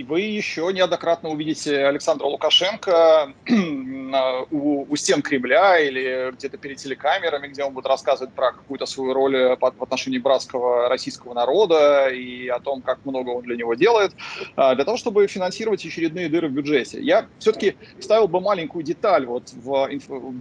[0.03, 3.33] вы еще неоднократно увидите Александра Лукашенко
[4.51, 9.13] у, у стен Кремля или где-то перед телекамерами, где он будет рассказывать про какую-то свою
[9.13, 14.13] роль в отношении братского российского народа и о том, как много он для него делает,
[14.55, 17.01] а, для того, чтобы финансировать очередные дыры в бюджете.
[17.01, 19.89] Я все-таки ставил бы маленькую деталь вот в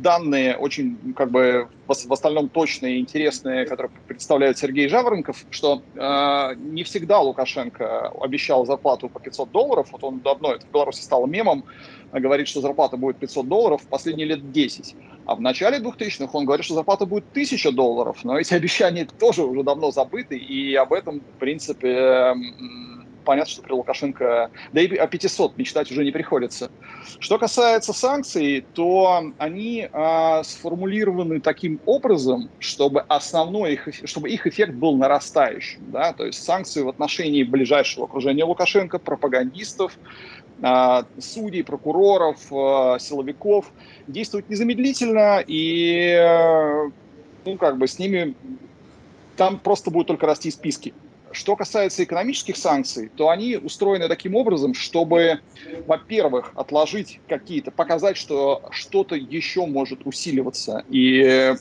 [0.00, 6.54] данные очень как бы в остальном точные и интересные, которые представляет Сергей Жаворонков, что э,
[6.56, 9.88] не всегда Лукашенко обещал зарплату по 500 долларов.
[9.92, 11.64] Вот он давно, это в Беларуси стало мемом,
[12.12, 14.94] говорит, что зарплата будет 500 долларов в последние лет 10.
[15.26, 18.18] А в начале 2000-х он говорит, что зарплата будет 1000 долларов.
[18.24, 22.34] Но эти обещания тоже уже давно забыты, и об этом, в принципе,
[23.26, 26.70] понятно, что при Лукашенко, да и о 500 мечтать уже не приходится.
[27.18, 34.72] Что касается санкций, то они а, сформулированы таким образом, чтобы основной их, чтобы их эффект
[34.72, 35.80] был нарастающим.
[35.90, 36.14] Да?
[36.14, 39.98] То есть санкции в отношении ближайшего окружения Лукашенко, пропагандистов,
[40.62, 43.70] а, судей, прокуроров, а, силовиков
[44.06, 46.90] действуют незамедлительно и
[47.44, 48.34] ну, как бы с ними
[49.36, 50.94] там просто будут только расти списки.
[51.36, 55.40] Что касается экономических санкций, то они устроены таким образом, чтобы,
[55.86, 60.82] во-первых, отложить какие-то, показать, что что-то еще может усиливаться.
[60.88, 61.54] И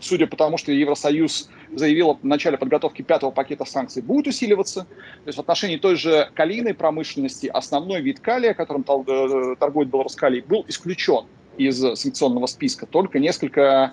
[0.00, 4.86] судя по тому, что Евросоюз заявил в начале подготовки пятого пакета санкций, будет усиливаться.
[5.22, 10.40] То есть в отношении той же калийной промышленности основной вид калия, которым э, торгует Беларусь-Калий,
[10.40, 11.26] был исключен
[11.58, 12.86] из санкционного списка.
[12.86, 13.92] Только несколько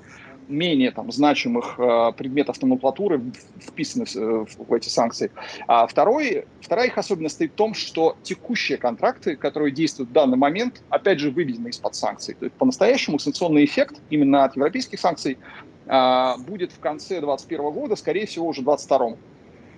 [0.50, 3.22] менее там, значимых э, предметов номенклатуры
[3.62, 5.32] вписаны в, э, в эти санкции.
[5.68, 10.38] А второй, вторая их особенность стоит в том, что текущие контракты, которые действуют в данный
[10.38, 12.34] момент, опять же, выведены из-под санкций.
[12.34, 15.38] То есть по-настоящему санкционный эффект именно от европейских санкций
[15.86, 19.18] э, будет в конце 2021 года, скорее всего, уже в 2022.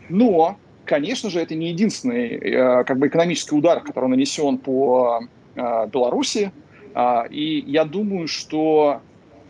[0.09, 5.21] Но, конечно же, это не единственный э, как бы экономический удар, который нанесен по
[5.55, 6.51] э, Беларуси.
[6.95, 9.01] Э, и я думаю, что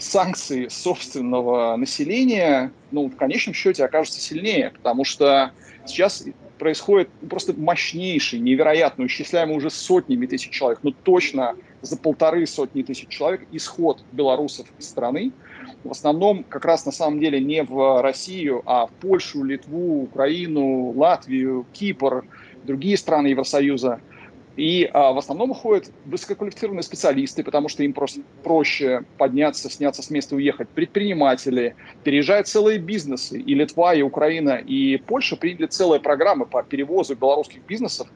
[0.02, 5.52] санкции собственного населения, ну, в конечном счете окажутся сильнее, потому что
[5.86, 6.26] сейчас
[6.58, 13.08] происходит просто мощнейший, невероятный, исчисляемый уже сотнями тысяч человек, ну точно за полторы сотни тысяч
[13.08, 15.32] человек исход белорусов из страны.
[15.84, 20.92] В основном как раз на самом деле не в Россию, а в Польшу, Литву, Украину,
[20.92, 22.26] Латвию, Кипр,
[22.64, 24.00] другие страны Евросоюза–
[24.58, 30.10] и а, в основном уходят высококвалифицированные специалисты, потому что им просто проще подняться, сняться с
[30.10, 30.68] места и уехать.
[30.70, 33.40] Предприниматели, переезжают целые бизнесы.
[33.40, 38.08] И Литва, и Украина, и Польша приняли целые программы по перевозу белорусских бизнесов.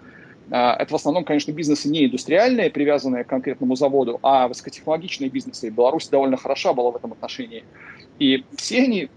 [0.51, 5.67] А, это в основном, конечно, бизнесы не индустриальные, привязанные к конкретному заводу, а высокотехнологичные бизнесы.
[5.67, 7.63] И Беларусь довольно хороша была в этом отношении.
[8.19, 9.09] И все они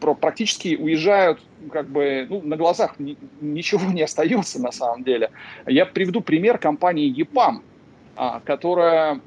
[0.00, 1.40] практически уезжают
[1.70, 5.30] как бы ну, на глазах ничего не остается на самом деле.
[5.66, 7.62] Я приведу пример компании ЕПАМ,
[8.16, 9.20] а, которая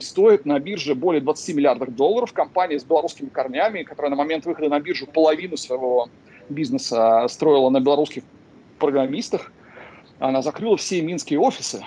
[0.00, 2.32] стоит на бирже более 20 миллиардов долларов.
[2.32, 6.08] Компания с белорусскими корнями, которая на момент выхода на биржу половину своего
[6.48, 8.22] бизнеса строила на белорусских
[8.78, 9.52] программистах.
[10.18, 11.82] Она закрыла все минские офисы.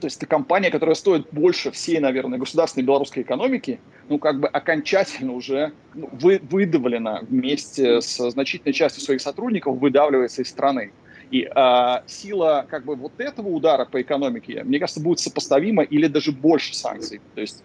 [0.00, 4.48] То есть это компания, которая стоит больше всей, наверное, государственной белорусской экономики, ну, как бы
[4.48, 10.92] окончательно уже ну, вы, выдавлена вместе с значительной частью своих сотрудников, выдавливается из страны.
[11.30, 16.06] И э, сила как бы вот этого удара по экономике, мне кажется, будет сопоставима или
[16.06, 17.20] даже больше санкций.
[17.34, 17.62] То есть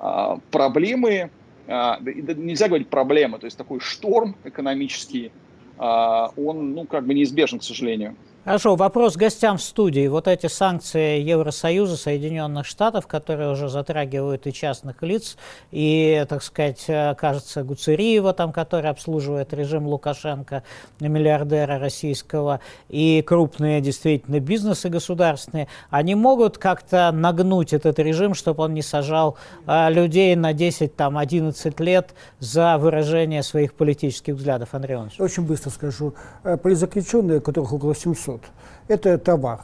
[0.00, 1.30] э, проблемы,
[1.66, 5.32] э, нельзя говорить проблемы, то есть такой шторм экономический,
[5.78, 8.16] э, он, ну, как бы неизбежен, к сожалению.
[8.44, 10.06] Хорошо, вопрос гостям в студии.
[10.06, 15.38] Вот эти санкции Евросоюза, Соединенных Штатов, которые уже затрагивают и частных лиц,
[15.70, 20.62] и, так сказать, э, кажется, Гуцериева, там, который обслуживает режим Лукашенко,
[21.00, 28.74] миллиардера российского, и крупные действительно бизнесы государственные, они могут как-то нагнуть этот режим, чтобы он
[28.74, 34.68] не сажал а, людей на 10-11 лет за выражение своих политических взглядов.
[34.72, 35.18] Андрей Иванович.
[35.18, 36.12] Очень быстро скажу.
[36.42, 38.40] Э, Политзаключенные, которых около 700, 500.
[38.88, 39.60] Это товар.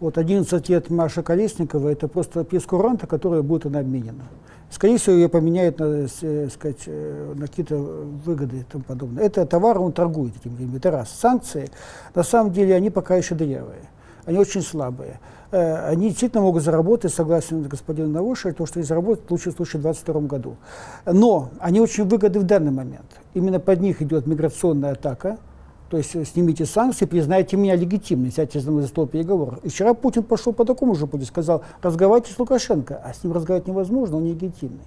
[0.00, 4.24] Вот 11 лет Маша Колесникова– это просто пьес куранта, которая будет она обменена.
[4.70, 9.22] Скорее всего, ее поменяют на, э, сказать, э, на какие-то выгоды и тому подобное.
[9.22, 10.78] Это товар, он торгует этим деньгами.
[10.78, 11.10] Это раз.
[11.10, 11.70] Санкции,
[12.14, 13.82] на самом деле, они пока еще дырявые.
[14.24, 15.20] Они очень слабые.
[15.50, 19.80] Э, они действительно могут заработать, согласен господин Навоши, то, что они заработают в лучшем случае
[19.80, 20.56] в 2022 году.
[21.04, 23.06] Но они очень выгодны в данный момент.
[23.34, 25.38] Именно под них идет миграционная атака–
[25.92, 29.58] то есть э, снимите санкции, признайте меня легитимным, сядьте за мной за стол переговоров.
[29.62, 33.34] И вчера Путин пошел по такому же пути, сказал, разговаривайте с Лукашенко, а с ним
[33.34, 34.80] разговаривать невозможно, он нелегитимный.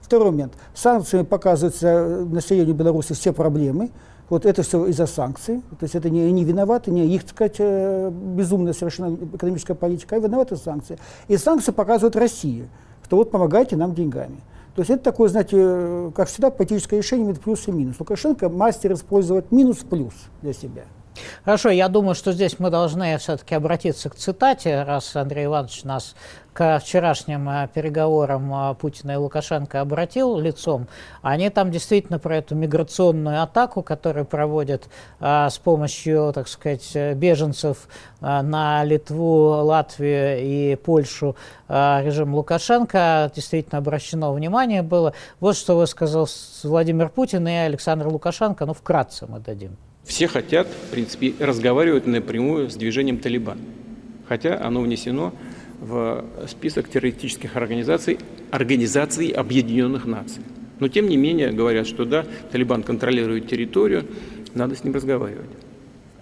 [0.00, 0.54] Второй момент.
[0.72, 3.90] Санкциями показываются э, населению Беларуси все проблемы.
[4.30, 5.60] Вот это все из-за санкций.
[5.78, 10.16] То есть это не они виноваты, не их, так сказать, э, безумная совершенно экономическая политика,
[10.16, 10.98] а виноваты санкции.
[11.28, 12.66] И санкции показывают России,
[13.04, 14.38] что вот помогайте нам деньгами.
[14.76, 17.96] То есть это такое, знаете, как всегда, политическое решение имеет плюс и минус.
[17.98, 20.12] Лукашенко мастер использовать минус-плюс
[20.42, 20.84] для себя.
[21.44, 26.14] Хорошо, я думаю, что здесь мы должны все-таки обратиться к цитате, раз Андрей Иванович нас
[26.56, 30.88] к вчерашним э, переговорам э, Путина и Лукашенко обратил лицом.
[31.20, 34.88] Они там действительно про эту миграционную атаку, которую проводят
[35.20, 37.88] а, с помощью, так сказать, беженцев
[38.22, 41.36] а, на Литву, Латвию и Польшу
[41.68, 45.12] а, режим Лукашенко, действительно обращено внимание было.
[45.40, 46.26] Вот что вы сказал
[46.62, 49.76] Владимир Путин и Александр Лукашенко, ну вкратце мы дадим.
[50.06, 53.58] Все хотят, в принципе, разговаривать напрямую с движением «Талибан»,
[54.28, 55.34] хотя оно внесено
[55.80, 58.18] в список террористических организаций,
[58.50, 60.42] организаций Объединенных Наций.
[60.78, 64.06] Но тем не менее говорят, что да, Талибан контролирует территорию,
[64.54, 65.50] надо с ним разговаривать.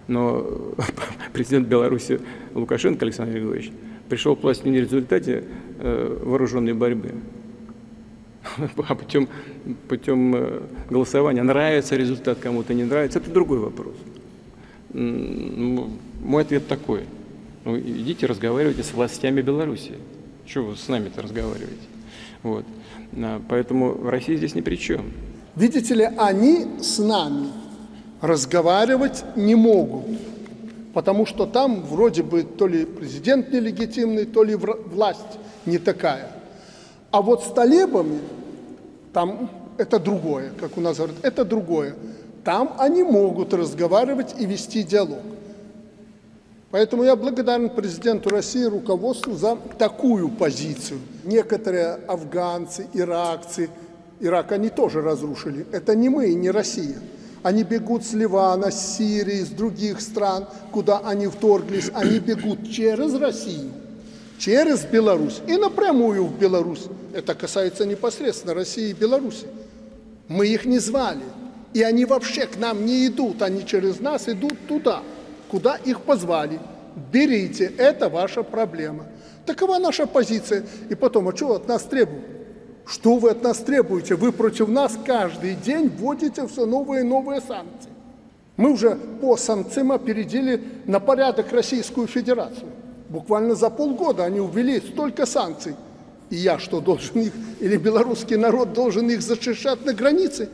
[0.09, 0.75] Но
[1.33, 2.21] президент Беларуси
[2.55, 3.71] Лукашенко Александр Григорьевич
[4.09, 5.45] пришел к власти не в результате
[5.79, 7.13] э, вооруженной борьбы,
[8.89, 9.29] а путем,
[9.89, 11.43] путем э, голосования.
[11.43, 13.95] Нравится результат кому-то, не нравится, это другой вопрос.
[14.93, 17.05] Мой ответ такой.
[17.65, 19.93] Ну, идите разговаривайте с властями Беларуси.
[20.47, 21.89] Чего вы с нами-то разговариваете?
[22.43, 22.65] Вот.
[23.17, 25.13] А, поэтому Россия здесь ни при чем.
[25.57, 27.49] Видите ли, они с нами
[28.21, 30.05] разговаривать не могут,
[30.93, 36.31] потому что там вроде бы то ли президент нелегитимный, то ли власть не такая.
[37.15, 38.19] А вот с талибами,
[39.13, 39.49] там
[39.79, 41.95] это другое, как у нас говорят, это другое.
[42.43, 45.21] Там они могут разговаривать и вести диалог.
[46.73, 50.99] Поэтому я благодарен президенту России, руководству за такую позицию.
[51.23, 53.71] Некоторые афганцы, иракцы,
[54.19, 55.67] Ирак они тоже разрушили.
[55.71, 56.99] Это не мы, не Россия.
[57.45, 61.93] Они бегут с Ливана, с Сирии, с других стран, куда они вторглись.
[61.95, 63.71] Они бегут через Россию
[64.45, 66.87] через Беларусь и напрямую в Беларусь.
[67.15, 69.47] Это касается непосредственно России и Беларуси.
[70.29, 71.25] Мы их не звали.
[71.73, 75.03] И они вообще к нам не идут, они через нас идут туда,
[75.51, 76.61] куда их позвали.
[77.11, 79.07] Берите, это ваша проблема.
[79.47, 80.67] Такова наша позиция.
[80.91, 82.27] И потом, а что от нас требуют?
[82.87, 84.15] Что вы от нас требуете?
[84.15, 87.91] Вы против нас каждый день вводите все новые и новые санкции.
[88.59, 92.69] Мы уже по санкциям опередили на порядок Российскую Федерацию.
[93.15, 95.77] Буквально за полгода они ввели столько санкций.
[96.31, 100.49] И я что, должен их, или белорусский народ должен их зачищать на границе?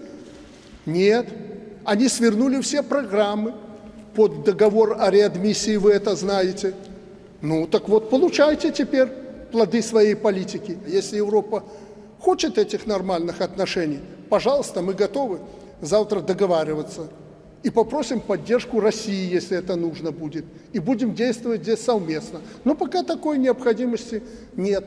[0.85, 1.27] Нет.
[1.87, 3.55] Они свернули все программы
[4.15, 6.75] под договор о реадмиссии, вы это знаете.
[7.41, 9.09] Ну, так вот, получайте теперь
[9.51, 10.77] плоды своей политики.
[10.87, 11.65] Если Европа
[12.19, 15.39] хочет этих нормальных отношений, пожалуйста, мы готовы.
[15.81, 17.09] завтра договариваться
[17.63, 22.41] и попросим поддержку России, если это нужно будет, и будем действовать здесь совместно.
[22.65, 24.23] Но пока такой необходимости
[24.57, 24.85] нет.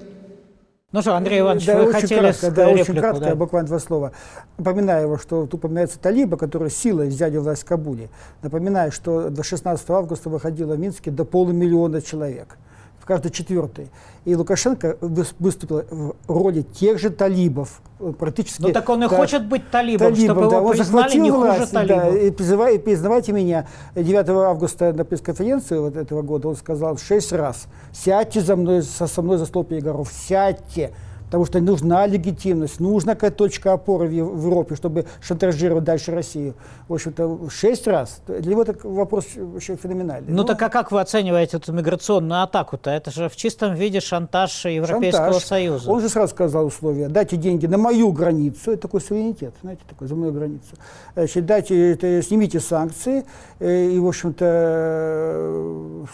[0.92, 3.36] Ну что, Андрей Иванович, да, вы очень хотели кратко, да, реплику, очень кратко, да?
[3.36, 4.12] буквально два слова.
[4.60, 8.10] Напоминаю его, что тут упоминается Талиба, который силой взяли власть в Кабуле.
[8.44, 12.58] Напоминаю, что до 16 августа выходило в Минске до полумиллиона человек
[13.04, 13.92] в каждый четвертый.
[14.24, 17.82] И Лукашенко выступил в роли тех же талибов.
[18.18, 21.18] Практически, Ну так он и да, хочет быть талибом, талибом, чтобы да, его он признали
[21.18, 22.16] не власть, хуже да, талибов.
[22.16, 27.68] и, призывай, признавайте меня, 9 августа на пресс-конференции вот этого года он сказал шесть раз,
[27.92, 30.92] сядьте за мной, со, со мной за стол переговоров, сядьте,
[31.34, 36.12] потому что нужна легитимность, нужна какая-то точка опоры в, Ев- в Европе, чтобы шантажировать дальше
[36.12, 36.54] Россию.
[36.88, 38.22] В общем-то, шесть раз.
[38.28, 40.32] Для него это вопрос вообще феноменальный.
[40.32, 42.92] Ну так а как вы оцениваете эту миграционную атаку-то?
[42.92, 45.44] Это же в чистом виде шантаж Европейского шантаж.
[45.44, 45.90] Союза.
[45.90, 47.10] Он же сразу сказал условия.
[47.10, 48.70] Дайте деньги на мою границу.
[48.70, 50.76] Это такой суверенитет, знаете, такой за мою границу.
[51.16, 53.26] Значит, дайте, это, снимите санкции
[53.58, 54.46] э, и, в общем-то,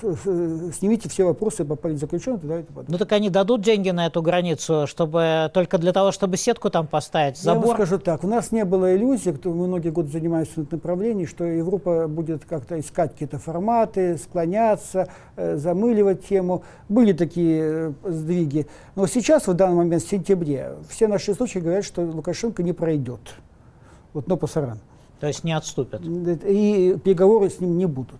[0.01, 2.65] э, снимите все вопросы по политзаключенным.
[2.87, 5.08] Ну так они дадут деньги на эту границу, чтобы
[5.53, 7.75] только для того, чтобы сетку там поставить, Я вам забор.
[7.75, 11.43] скажу так, у нас не было иллюзий, кто мы многие годы занимаемся в направлении, что
[11.43, 16.63] Европа будет как-то искать какие-то форматы, склоняться, э, замыливать тему.
[16.87, 18.67] Были такие э, сдвиги.
[18.95, 23.21] Но сейчас, в данный момент, в сентябре, все наши источники говорят, что Лукашенко не пройдет.
[24.13, 24.79] Вот но пасаран.
[25.19, 26.01] То есть не отступят.
[26.05, 28.19] И переговоры с ним не будут.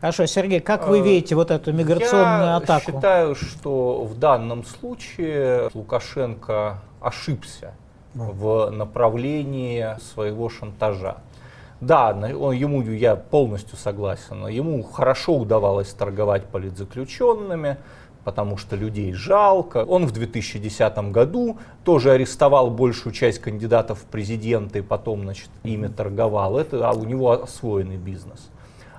[0.00, 2.92] Хорошо, Сергей, как вы Э, видите вот эту миграционную Я атаку?
[2.92, 7.74] считаю, что в данном случае Лукашенко ошибся
[8.14, 11.16] в направлении своего шантажа.
[11.80, 14.46] Да, он, ему я полностью согласен.
[14.46, 17.76] Ему хорошо удавалось торговать политзаключенными,
[18.24, 19.84] потому что людей жалко.
[19.84, 25.88] Он в 2010 году тоже арестовал большую часть кандидатов в президенты и потом, значит, ими
[25.88, 26.58] торговал.
[26.58, 28.48] Это а у него освоенный бизнес.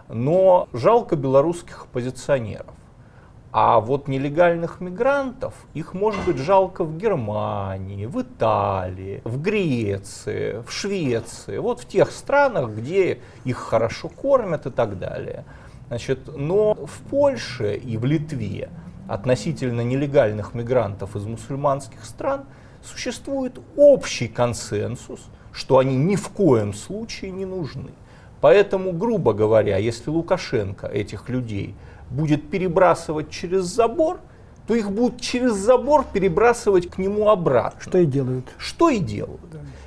[0.10, 2.76] Но жалко белорусских оппозиционеров.
[3.52, 10.72] А вот нелегальных мигрантов, их может быть жалко в Германии, в Италии, в Греции, в
[10.72, 15.46] Швеции, вот в тех странах, где их хорошо кормят и так далее.
[15.88, 18.70] Значит, но в Польше и в Литве
[19.08, 22.44] относительно нелегальных мигрантов из мусульманских стран
[22.84, 25.22] существует общий консенсус,
[25.54, 27.92] что они ни в коем случае не нужны.
[28.42, 31.76] Поэтому, грубо говоря, если Лукашенко этих людей
[32.10, 34.20] будет перебрасывать через забор,
[34.68, 37.80] то их будут через забор перебрасывать к нему обратно.
[37.82, 38.46] Что и делают.
[38.58, 39.40] Что и делают.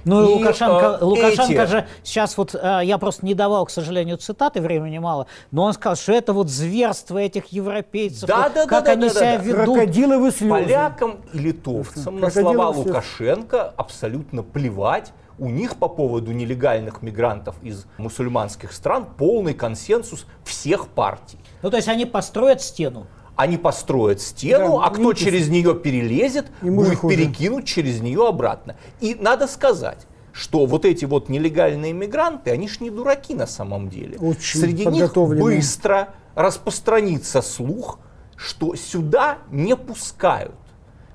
[0.04, 3.70] Ну и Лукашенко, э, Лукашенко эти- же сейчас вот, э, я просто не давал, к
[3.70, 8.54] сожалению, цитаты, времени мало, но он сказал, что это вот зверство этих европейцев, Да, вот
[8.54, 9.42] да, как да, они да, себя да.
[9.44, 9.74] ведут.
[9.76, 10.50] Крокодиловы слезы.
[10.50, 15.12] Полякам и литовцам на слова Лукашенко абсолютно плевать.
[15.38, 21.38] У них по поводу нелегальных мигрантов из мусульманских стран полный консенсус всех партий.
[21.62, 23.06] Ну то есть они построят стену.
[23.36, 27.16] Они построят стену, Да, а кто через нее перелезет, будет хуже.
[27.16, 28.74] перекинуть через нее обратно.
[28.98, 33.88] И надо сказать, что вот эти вот нелегальные мигранты, они ж не дураки на самом
[33.90, 34.18] деле.
[34.18, 38.00] Очень Среди них быстро распространится слух,
[38.36, 40.54] что сюда не пускают.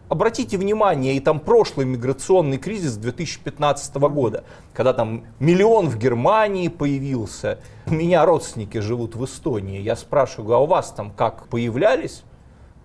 [0.10, 4.44] Обратите внимание, и там прошлый миграционный кризис 2015 года,
[4.74, 7.60] когда там миллион в Германии появился.
[7.88, 9.82] У меня родственники живут в Эстонии.
[9.82, 12.24] Я спрашиваю, а у вас там как, появлялись?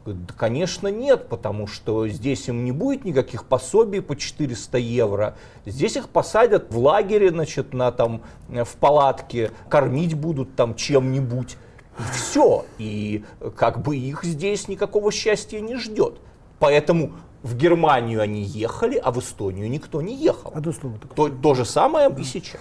[0.06, 5.36] Да, конечно, нет, потому что здесь им не будет никаких пособий по 400 евро.
[5.66, 11.56] Здесь их посадят в лагере, значит, на, там, в палатке, кормить будут там чем-нибудь.
[11.98, 12.64] И все.
[12.78, 13.24] И
[13.56, 16.20] как бы их здесь никакого счастья не ждет.
[16.58, 20.50] Поэтому в Германию они ехали, а в Эстонию никто не ехал.
[20.54, 21.30] Одно слово такое.
[21.30, 22.60] То, то же самое и сейчас.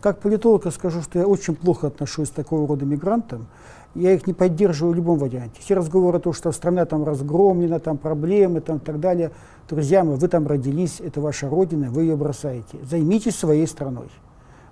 [0.00, 3.48] Как политолог я скажу, что я очень плохо отношусь к такого рода мигрантам.
[3.94, 5.60] Я их не поддерживаю в любом варианте.
[5.60, 9.32] Все разговоры о том, что страна там разгромлена, там проблемы, там и так далее.
[9.68, 12.78] Друзья мои, вы там родились, это ваша родина, вы ее бросаете.
[12.88, 14.08] Займитесь своей страной.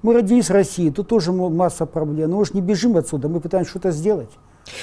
[0.03, 2.31] Мы родились в России, тут тоже масса проблем.
[2.31, 4.31] Но мы же не бежим отсюда, мы пытаемся что-то сделать.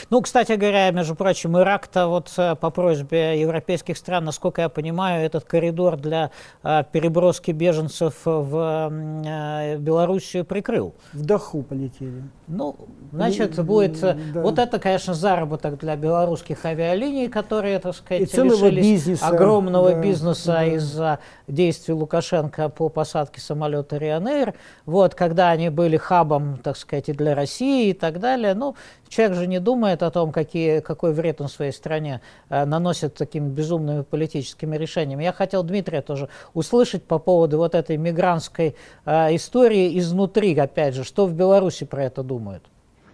[0.09, 5.25] Ну, кстати говоря, между прочим, Ирак-то вот э, по просьбе европейских стран, насколько я понимаю,
[5.25, 6.31] этот коридор для
[6.63, 10.93] э, переброски беженцев в э, Белоруссию прикрыл.
[11.13, 12.23] В Даху полетели.
[12.47, 12.75] Ну,
[13.11, 14.03] значит, будет...
[14.03, 14.41] э, да.
[14.41, 20.01] Вот это, конечно, заработок для белорусских авиалиний, которые, так сказать, И лишились бизнеса, огромного да,
[20.01, 20.65] бизнеса да.
[20.65, 24.53] из-за действий Лукашенко по посадке самолета Ryanair.
[24.85, 28.53] Вот, когда они были хабом, так сказать, и для России и так далее.
[28.53, 28.75] Ну,
[29.09, 33.47] человек же не думает о том, какие, какой вред он своей стране э, наносит такими
[33.49, 35.23] безумными политическими решениями.
[35.23, 38.75] Я хотел Дмитрия тоже услышать по поводу вот этой мигрантской
[39.05, 42.63] э, истории изнутри, опять же, что в Беларуси про это думают.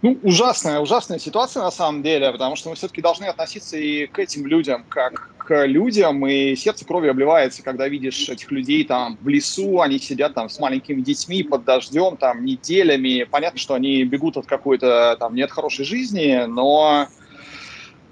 [0.02, 4.18] Ну, ужасная, ужасная ситуация на самом деле, потому что мы все-таки должны относиться и к
[4.18, 9.28] этим людям, как к людям, и сердце кровью обливается, когда видишь этих людей там в
[9.28, 13.24] лесу, они сидят там с маленькими детьми под дождем, там неделями.
[13.24, 17.08] Понятно, что они бегут от какой-то там нет хорошей жизни, но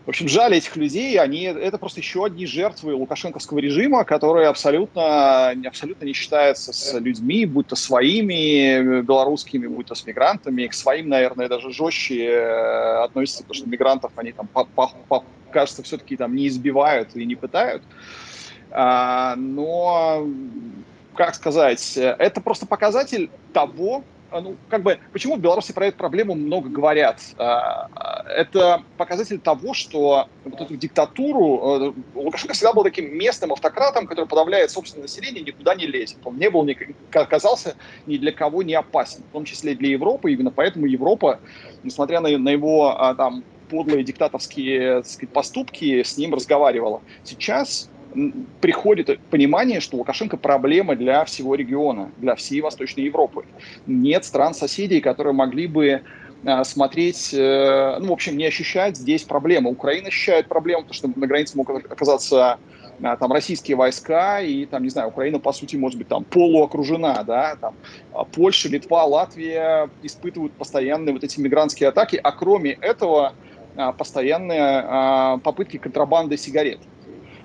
[0.08, 5.50] в общем, жаль этих людей, они, это просто еще одни жертвы лукашенковского режима, которые абсолютно,
[5.50, 10.66] абсолютно не считаются с людьми, будь то своими белорусскими, будь то с мигрантами.
[10.66, 15.24] К своим, наверное, даже жестче э, относятся, потому что мигрантов они там, по, по, по,
[15.50, 17.82] кажется, все-таки там не избивают и не пытают.
[18.70, 20.26] А, но,
[21.14, 26.34] как сказать, это просто показатель того, ну, как бы, почему в Беларуси про эту проблему
[26.34, 27.20] много говорят?
[27.38, 27.88] А,
[28.28, 34.26] это показатель того, что вот эту диктатуру, э, Лукашенко всегда был таким местным автократом, который
[34.26, 36.18] подавляет собственное население, никуда не лезет.
[36.24, 36.68] Он не был,
[37.12, 37.76] оказался
[38.06, 40.32] ни для кого не опасен, в том числе для Европы.
[40.32, 41.40] Именно поэтому Европа,
[41.82, 47.02] несмотря на, на его а, там подлые диктаторские сказать, поступки, с ним разговаривала.
[47.24, 47.90] Сейчас
[48.60, 53.44] приходит понимание, что Лукашенко проблема для всего региона, для всей Восточной Европы.
[53.86, 56.02] Нет стран-соседей, которые могли бы
[56.44, 59.70] а, смотреть, э, ну, в общем, не ощущать здесь проблемы.
[59.70, 62.58] Украина ощущает проблему, потому что на границе могут оказаться
[63.02, 67.24] а, там российские войска, и там, не знаю, Украина, по сути, может быть, там полуокружена,
[67.24, 67.74] да, там
[68.12, 73.34] а, Польша, Литва, Латвия испытывают постоянные вот эти мигрантские атаки, а кроме этого
[73.96, 76.80] постоянные попытки контрабанды сигарет.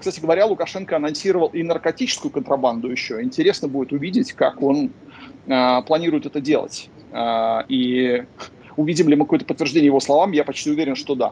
[0.03, 3.23] Кстати говоря, Лукашенко анонсировал и наркотическую контрабанду еще.
[3.23, 4.91] Интересно будет увидеть, как он
[5.47, 6.89] э, планирует это делать.
[7.13, 8.25] Э, и
[8.75, 11.31] увидим ли мы какое-то подтверждение его словам, я почти уверен, что да.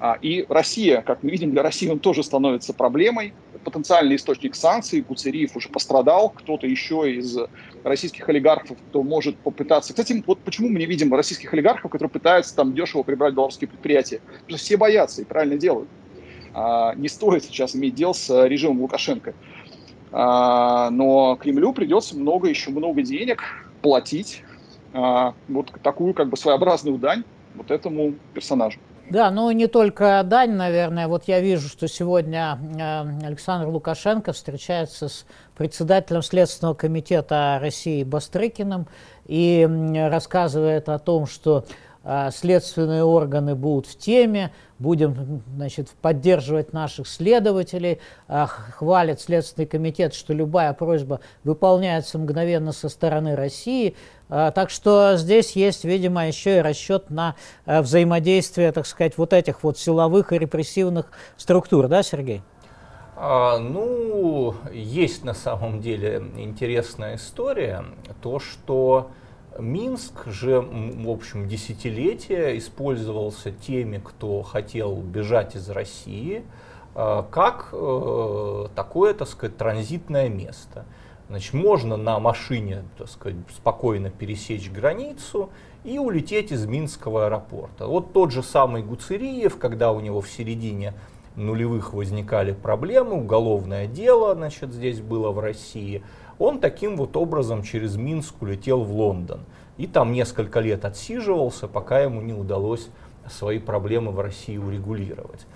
[0.00, 3.32] А, и Россия, как мы видим, для России он тоже становится проблемой.
[3.62, 7.38] Потенциальный источник санкций, Куцериев уже пострадал, кто-то еще из
[7.84, 9.92] российских олигархов, кто может попытаться...
[9.92, 14.20] Кстати, вот почему мы не видим российских олигархов, которые пытаются там дешево прибрать белорусские предприятия?
[14.40, 15.88] Потому что все боятся и правильно делают.
[16.54, 19.34] А, не стоит сейчас иметь дел с э, режимом Лукашенко.
[20.12, 23.42] А, но Кремлю придется много, еще много денег
[23.82, 24.42] платить
[24.92, 27.24] а, вот такую как бы своеобразную дань
[27.54, 28.78] вот этому персонажу.
[29.10, 31.08] Да, ну не только дань, наверное.
[31.08, 35.26] Вот я вижу, что сегодня э, Александр Лукашенко встречается с
[35.56, 38.86] председателем Следственного комитета России Бастрыкиным
[39.26, 39.68] и
[40.10, 41.64] рассказывает о том, что
[42.30, 50.32] следственные органы будут в теме, будем значит, поддерживать наших следователей, а, хвалит Следственный комитет, что
[50.32, 53.94] любая просьба выполняется мгновенно со стороны России.
[54.30, 57.36] А, так что здесь есть, видимо, еще и расчет на
[57.66, 62.42] взаимодействие, так сказать, вот этих вот силовых и репрессивных структур, да, Сергей?
[63.22, 67.84] А, ну, есть на самом деле интересная история,
[68.22, 69.10] то, что
[69.58, 76.44] Минск же, в общем, десятилетия использовался теми, кто хотел бежать из России,
[76.94, 80.84] э, как э, такое, так сказать, транзитное место.
[81.28, 85.50] Значит, можно на машине, так сказать, спокойно пересечь границу
[85.84, 87.86] и улететь из Минского аэропорта.
[87.86, 90.94] Вот тот же самый Гуцериев, когда у него в середине
[91.36, 96.02] нулевых возникали проблемы, уголовное дело, значит, здесь было в России–
[96.40, 99.40] он таким вот образом через Минск улетел в Лондон.
[99.76, 102.88] И там несколько лет отсиживался, пока ему не удалось
[103.28, 105.46] свои проблемы в России урегулировать.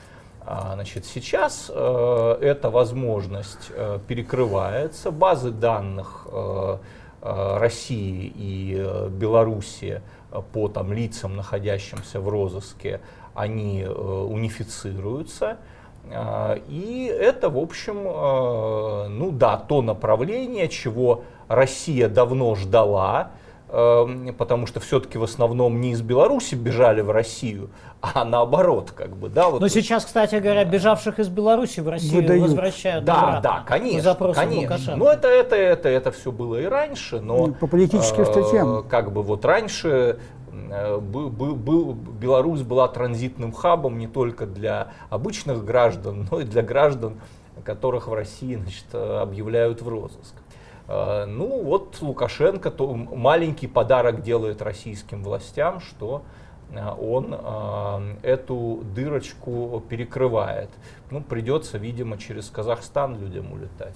[0.46, 5.10] А, значит, сейчас э, эта возможность э, перекрывается.
[5.10, 6.78] Базы данных э,
[7.22, 13.00] э, России и э, Белоруссии э, по там, лицам, находящимся в розыске,
[13.34, 15.56] они унифицируются.
[16.12, 23.30] А, и это, в общем, а, ну да, то направление, чего Россия давно ждала,
[23.68, 29.16] а, потому что все-таки в основном не из Беларуси бежали в Россию, а наоборот, как
[29.16, 29.48] бы, да.
[29.48, 32.42] Вот Но сейчас, кстати говоря, бежавших из Беларуси в Россию выдают.
[32.42, 34.60] возвращают Да, обратно, да, конечно, по конечно.
[34.62, 34.96] Лукашенко.
[34.96, 37.48] Но это, это, это, это все было и раньше, но...
[37.48, 38.86] По политическим статьям.
[38.88, 40.43] Как бы вот раньше Э,
[40.98, 46.62] был, был, был, Беларусь была транзитным хабом не только для обычных граждан, но и для
[46.62, 47.20] граждан,
[47.64, 50.34] которых в России значит, э, объявляют в розыск.
[50.88, 56.43] Э, ну вот Лукашенко то маленький подарок делает российским властям, что Э,
[56.78, 60.70] он э, эту дырочку перекрывает.
[61.10, 63.94] Ну, придется, видимо, через Казахстан людям улетать.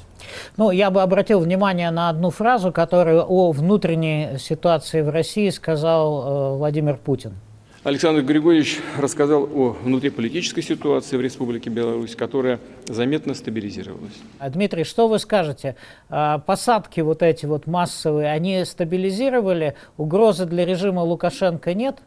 [0.56, 6.54] Ну, я бы обратил внимание на одну фразу, которую о внутренней ситуации в России сказал
[6.54, 7.34] э, Владимир Путин.
[7.84, 14.12] Александр Григорьевич рассказал о внутриполитической ситуации в Республике Беларусь, которая заметно стабилизировалась.
[14.40, 15.76] А, Дмитрий, что вы скажете?
[16.10, 19.74] А, посадки вот эти вот массовые, они стабилизировали?
[19.96, 21.98] Угрозы для режима Лукашенко нет?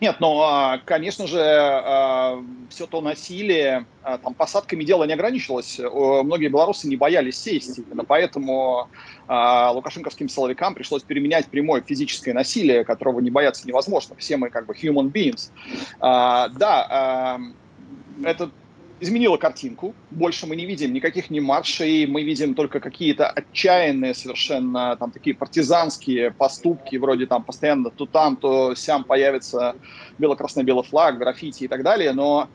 [0.00, 5.78] Нет, но, а, конечно же, а, все то насилие, а, там, посадками дело не ограничилось.
[5.78, 7.78] Многие белорусы не боялись сесть.
[7.78, 8.88] Именно поэтому
[9.28, 14.14] лукашенковским силовикам пришлось переменять прямое физическое насилие, которого не бояться невозможно.
[14.16, 15.50] Все мы как бы human beings.
[16.00, 17.38] Да,
[18.24, 18.50] это
[19.00, 19.94] изменила картинку.
[20.10, 25.36] Больше мы не видим никаких ни маршей, мы видим только какие-то отчаянные совершенно там такие
[25.36, 29.76] партизанские поступки, вроде там постоянно то там, то сям появится
[30.18, 32.48] бело-красно-белый флаг, граффити и так далее, но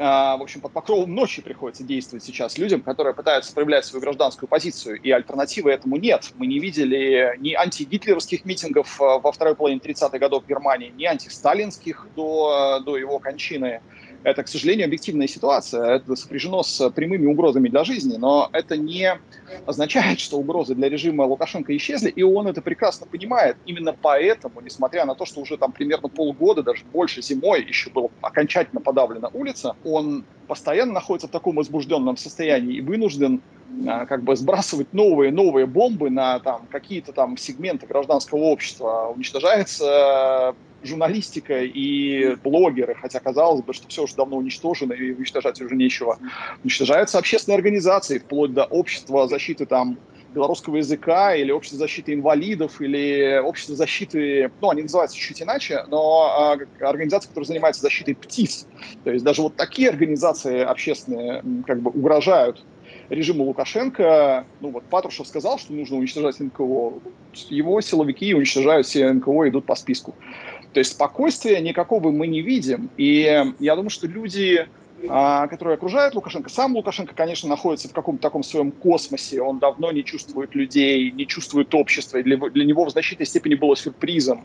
[0.00, 4.48] а, в общем, под покровом ночи приходится действовать сейчас людям, которые пытаются проявлять свою гражданскую
[4.48, 6.30] позицию, и альтернативы этому нет.
[6.36, 11.04] Мы не видели ни антигитлеровских митингов а, во второй половине 30-х годов в Германии, ни
[11.04, 13.80] антисталинских до, до его кончины.
[14.22, 15.96] Это, к сожалению, объективная ситуация.
[15.96, 19.18] Это сопряжено с прямыми угрозами для жизни, но это не
[19.66, 23.56] означает, что угрозы для режима Лукашенко исчезли, и он это прекрасно понимает.
[23.64, 28.08] Именно поэтому, несмотря на то, что уже там примерно полгода, даже больше зимой еще была
[28.20, 33.42] окончательно подавлена улица, он постоянно находится в таком возбужденном состоянии и вынужден
[33.86, 40.54] а, как бы сбрасывать новые новые бомбы на там какие-то там сегменты гражданского общества уничтожается
[40.82, 46.18] журналистика и блогеры, хотя казалось бы, что все уже давно уничтожено и уничтожать уже нечего.
[46.62, 49.98] Уничтожаются общественные организации, вплоть до общества защиты там
[50.34, 56.56] белорусского языка или общество защиты инвалидов или общество защиты, ну, они называются чуть иначе, но
[56.58, 58.66] э, организации, которые занимаются защитой птиц.
[59.04, 62.64] То есть даже вот такие организации общественные как бы угрожают
[63.08, 67.00] режиму Лукашенко, ну вот Патрушев сказал, что нужно уничтожать НКО,
[67.48, 70.14] его силовики уничтожают все НКО, идут по списку.
[70.72, 72.90] То есть спокойствия никакого мы не видим.
[72.96, 74.68] И я думаю, что люди,
[75.08, 79.92] а, которые окружают Лукашенко, сам Лукашенко, конечно, находится в каком-то таком своем космосе, он давно
[79.92, 84.44] не чувствует людей, не чувствует общества, и для, для него в значительной степени было сюрпризом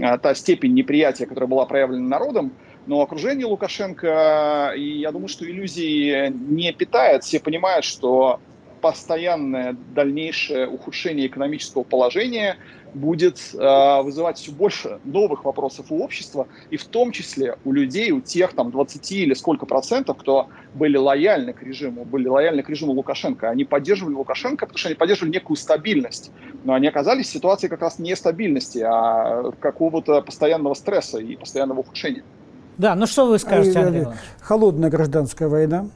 [0.00, 2.52] а, та степень неприятия, которая была проявлена народом,
[2.86, 8.38] но окружение Лукашенко, и я думаю, что иллюзии не питает, все понимают, что
[8.86, 12.56] постоянное дальнейшее ухудшение экономического положения
[12.94, 18.12] будет э, вызывать все больше новых вопросов у общества, и в том числе у людей,
[18.12, 22.70] у тех там 20 или сколько процентов, кто были лояльны к режиму, были лояльны к
[22.70, 23.50] режиму Лукашенко.
[23.50, 26.30] Они поддерживали Лукашенко, потому что они поддерживали некую стабильность.
[26.62, 31.80] Но они оказались в ситуации как раз не стабильности, а какого-то постоянного стресса и постоянного
[31.80, 32.22] ухудшения.
[32.78, 34.04] Да, ну что вы скажете, Андрей
[34.40, 35.86] Холодная гражданская война,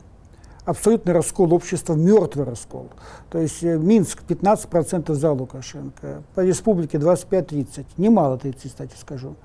[0.64, 2.88] абсолютный раскол общества, мертвый раскол.
[3.30, 9.36] То есть э, Минск 15% за Лукашенко, по республике 25-30, немало 30, кстати, скажу.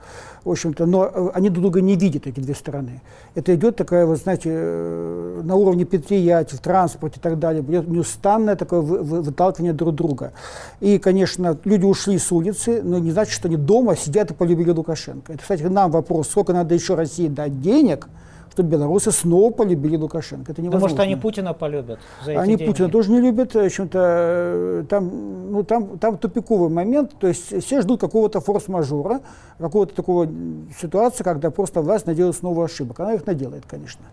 [0.43, 3.01] В общем-то, но э, они друг друга не видят, эти две стороны.
[3.33, 7.87] Это идет такая, вы знаете, э, на уровне предприятий, в транспорте и так далее, идет
[7.87, 10.33] неустанное такое выталкивание друг друга.
[10.79, 14.71] И, конечно, люди ушли с улицы, но не значит, что они дома сидят и полюбили
[14.71, 15.33] Лукашенко.
[15.33, 18.09] Это, кстати, нам вопрос, сколько надо еще России дать денег–
[18.55, 20.53] чтобы белорусы снова полюбили Лукашенко.
[20.53, 20.87] Это невозможно.
[20.87, 22.71] Да, может, они Путина полюбят за эти Они деньги.
[22.71, 23.53] Путина тоже не любят.
[23.53, 27.11] В общем-то, э, там, ну, там, там тупиковый момент.
[27.19, 29.19] То есть все ждут какого-то форс-мажора,
[29.57, 30.29] какого-то такого
[30.79, 33.01] ситуации, когда просто власть наделает снова ошибок.
[33.01, 34.05] Она их наделает, конечно.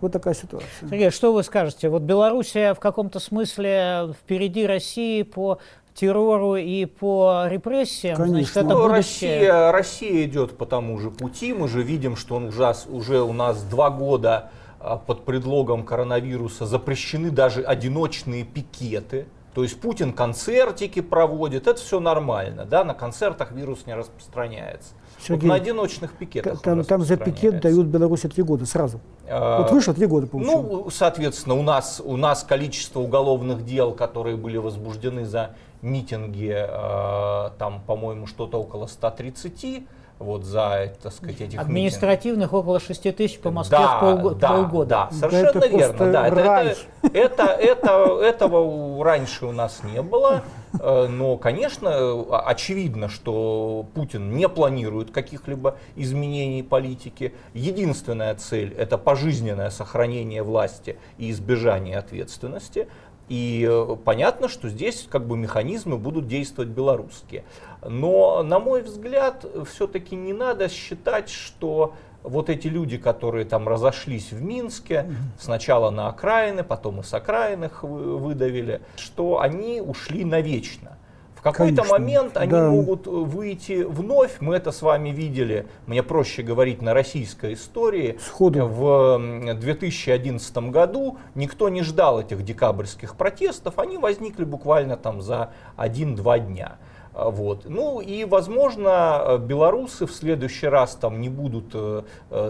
[0.00, 0.68] Вот такая ситуация.
[0.88, 1.88] Сергей, что вы скажете?
[1.88, 5.58] Вот Белоруссия в каком-то смысле впереди России по
[5.98, 8.16] террору и по репрессиям.
[8.16, 8.36] Конечно.
[8.36, 11.52] Значит, это ну, Россия, Россия идет по тому же пути.
[11.52, 16.66] Мы же видим, что он ужас, уже у нас два года а, под предлогом коронавируса
[16.66, 19.26] запрещены даже одиночные пикеты.
[19.54, 24.94] То есть Путин концертики проводит, это все нормально, да, на концертах вирус не распространяется.
[25.20, 26.60] Сергей, вот на одиночных пикетах.
[26.62, 29.00] Там, там за пикет дают Беларуси три года сразу.
[29.28, 30.62] А, вот вышло три года получил.
[30.62, 35.50] Ну, соответственно, у нас, у нас количество уголовных дел, которые были возбуждены за
[35.82, 39.86] митинги, э, там, по-моему, что-то около 130
[40.18, 42.60] вот за, так сказать, этих Административных митингов.
[42.64, 45.08] около 6 тысяч по Москве да, в полго- да, полгода.
[45.10, 46.12] Да, совершенно да, это верно.
[46.12, 50.42] Да, это, это, это, это, этого раньше у нас не было.
[50.80, 57.34] Э, но, конечно, очевидно, что Путин не планирует каких-либо изменений политики.
[57.54, 62.88] Единственная цель– это пожизненное сохранение власти и избежание ответственности.
[63.28, 67.44] И э, понятно, что здесь как бы механизмы будут действовать белорусские.
[67.86, 74.32] Но, на мой взгляд, все-таки не надо считать, что вот эти люди, которые там разошлись
[74.32, 80.97] в Минске, сначала на окраины, потом и с окраин их выдавили, что они ушли навечно.
[81.38, 82.68] В какой-то момент они да.
[82.68, 88.18] могут э, выйти вновь, мы это с вами видели, мне проще говорить на российской истории.
[88.20, 88.66] Сходу.
[88.66, 96.46] В 2011 году никто не ждал этих декабрьских протестов, они возникли буквально там за 1-2
[96.46, 96.78] дня.
[97.14, 97.66] А, вот.
[97.66, 102.02] Ну и, возможно, э, белорусы в следующий раз там не будут э,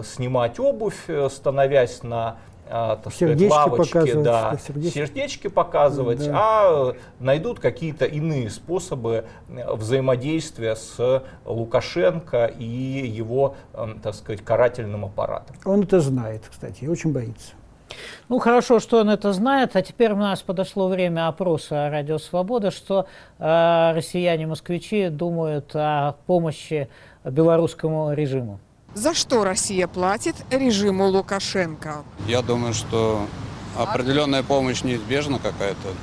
[0.03, 2.37] снимать обувь, становясь на
[2.69, 4.97] так сердечки сказать, лавочки, да, сердечки.
[4.97, 6.33] сердечки показывать, да.
[6.35, 15.05] а найдут какие-то иные способы э, взаимодействия с Лукашенко и его, эм, так сказать, карательным
[15.05, 15.55] аппаратом.
[15.65, 17.53] Он это знает, кстати, и очень боится.
[18.27, 19.75] Ну, хорошо, что он это знает.
[19.75, 23.07] А теперь у нас подошло время опроса «Радио Свобода», что
[23.39, 26.87] э, россияне-москвичи думают о помощи
[27.23, 28.59] белорусскому режиму.
[28.95, 32.03] За что Россия платит режиму Лукашенко?
[32.27, 33.25] Я думаю, что
[33.77, 35.93] определенная помощь неизбежна какая-то,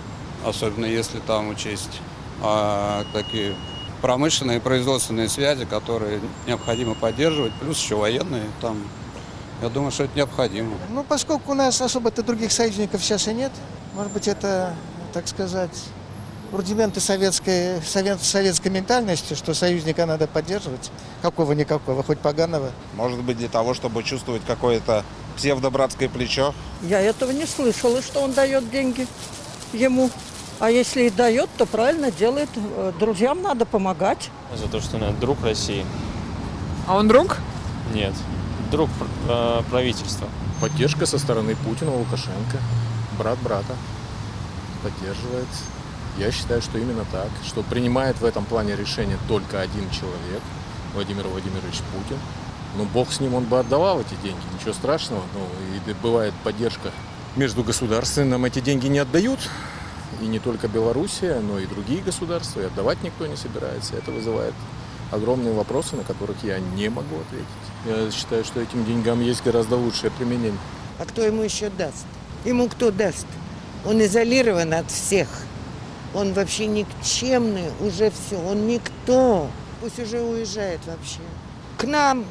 [0.45, 2.01] особенно если там учесть
[2.43, 3.55] а, такие
[4.03, 8.79] промышленные и производственные связи, которые необходимо поддерживать, плюс еще военные там.
[9.63, 10.77] Я думаю, что это необходимо.
[10.91, 13.53] Ну, поскольку у нас особо-то других союзников сейчас и нет,
[13.95, 14.75] может быть, это,
[15.15, 15.71] так сказать,
[16.53, 20.91] рудименты советской, совет, советской ментальности, что союзника надо поддерживать,
[21.23, 22.71] какого-никакого, хоть поганого.
[22.95, 25.05] Может быть, для того, чтобы чувствовать какое-то
[25.37, 26.55] псевдобратское плечо?
[26.83, 29.07] Я этого не слышала, что он дает деньги
[29.73, 30.11] ему.
[30.59, 32.49] А если и дает, то правильно делает.
[32.99, 34.31] Друзьям надо помогать.
[34.55, 35.85] За то, что он друг России.
[36.87, 37.37] А он друг?
[37.93, 38.15] Нет.
[38.71, 38.89] Друг
[39.29, 40.29] э, правительства.
[40.61, 42.59] Поддержка со стороны Путина, Лукашенко.
[43.19, 43.75] Брат брата.
[44.83, 45.49] Поддерживает
[46.19, 50.43] я считаю, что именно так, что принимает в этом плане решение только один человек,
[50.95, 52.19] Владимир Владимирович Путин.
[52.77, 55.23] Ну, бог с ним, он бы отдавал эти деньги, ничего страшного.
[55.35, 55.41] Ну,
[55.75, 56.91] и бывает поддержка
[57.37, 59.41] между государствами, нам эти деньги не отдают.
[60.21, 63.97] И не только Белоруссия, но и другие государства, и отдавать никто не собирается.
[63.97, 64.55] Это вызывает
[65.11, 67.47] огромные вопросы, на которых я не могу ответить.
[67.85, 70.59] Я считаю, что этим деньгам есть гораздо лучшее применение.
[70.99, 72.07] А кто ему еще даст?
[72.45, 73.27] Ему кто даст?
[73.85, 75.29] Он изолирован от всех.
[76.17, 79.49] Он вообще никчемный, уже все, он никто.
[79.83, 81.21] Пусть уже уезжает вообще.
[81.77, 82.25] К нам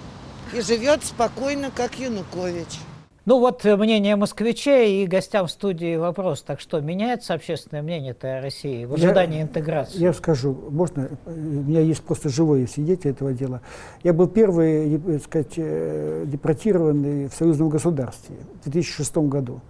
[0.53, 2.79] и живет спокойно, как Янукович.
[3.25, 6.41] Ну вот э, мнение москвичей и гостям в студии вопрос.
[6.41, 9.99] Так что, меняется общественное мнение-то о России в ожидании я, интеграции?
[9.99, 13.61] Я скажу, можно, у меня есть просто живое свидетель этого дела.
[14.03, 19.61] Я был первый, так сказать, э, депортированный в союзном государстве в 2006 году.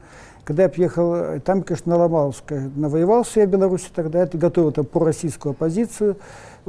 [0.45, 2.43] Когда я приехал, там, конечно, наломался,
[2.75, 6.17] навоевался я в Беларуси тогда, это готовил там пророссийскую оппозицию,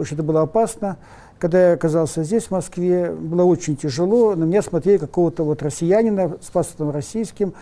[0.01, 0.97] общем, это было опасно.
[1.39, 6.39] Когда я оказался здесь, в Москве, было очень тяжело, на меня смотрели какого-то вот россиянина
[6.41, 7.53] с паспортом российским,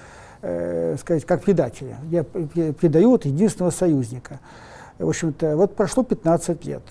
[0.43, 1.97] э, сказать, как предателя.
[2.11, 4.39] Я предаю вот единственного союзника.
[4.99, 6.83] В общем-то, вот прошло 15 лет,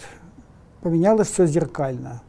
[0.81, 2.21] поменялось все зеркально.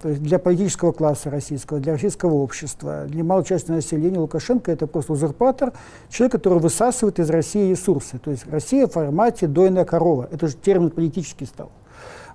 [0.00, 4.86] То есть для политического класса российского, для российского общества, для малой части населения Лукашенко это
[4.86, 5.72] просто узурпатор,
[6.08, 8.18] человек, который высасывает из России ресурсы.
[8.18, 10.28] То есть Россия в формате дойная корова.
[10.30, 11.70] Это же термин политический стал.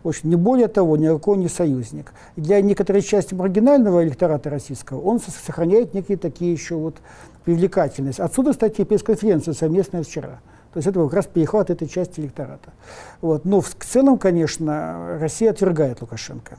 [0.04, 2.14] В общем, не более того, никакой не союзник.
[2.36, 6.98] Для некоторой части маргинального электората российского он сохраняет некие такие еще вот
[7.46, 8.20] привлекательность.
[8.20, 10.42] Отсюда, кстати, пресс-конференция совместная вчера.
[10.74, 12.74] То есть это как раз перехват этой части электората.
[13.22, 13.46] Вот.
[13.46, 16.58] Но в целом, конечно, Россия отвергает Лукашенко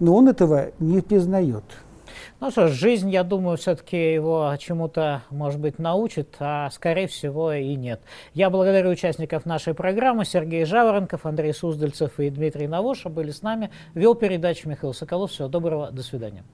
[0.00, 1.64] но он этого не признает.
[2.40, 7.52] Ну что ж, жизнь, я думаю, все-таки его чему-то, может быть, научит, а скорее всего
[7.52, 8.00] и нет.
[8.34, 10.24] Я благодарю участников нашей программы.
[10.24, 13.70] Сергей Жаворонков, Андрей Суздальцев и Дмитрий Навоша были с нами.
[13.94, 15.30] Вел передачу Михаил Соколов.
[15.30, 16.44] Всего доброго, до свидания.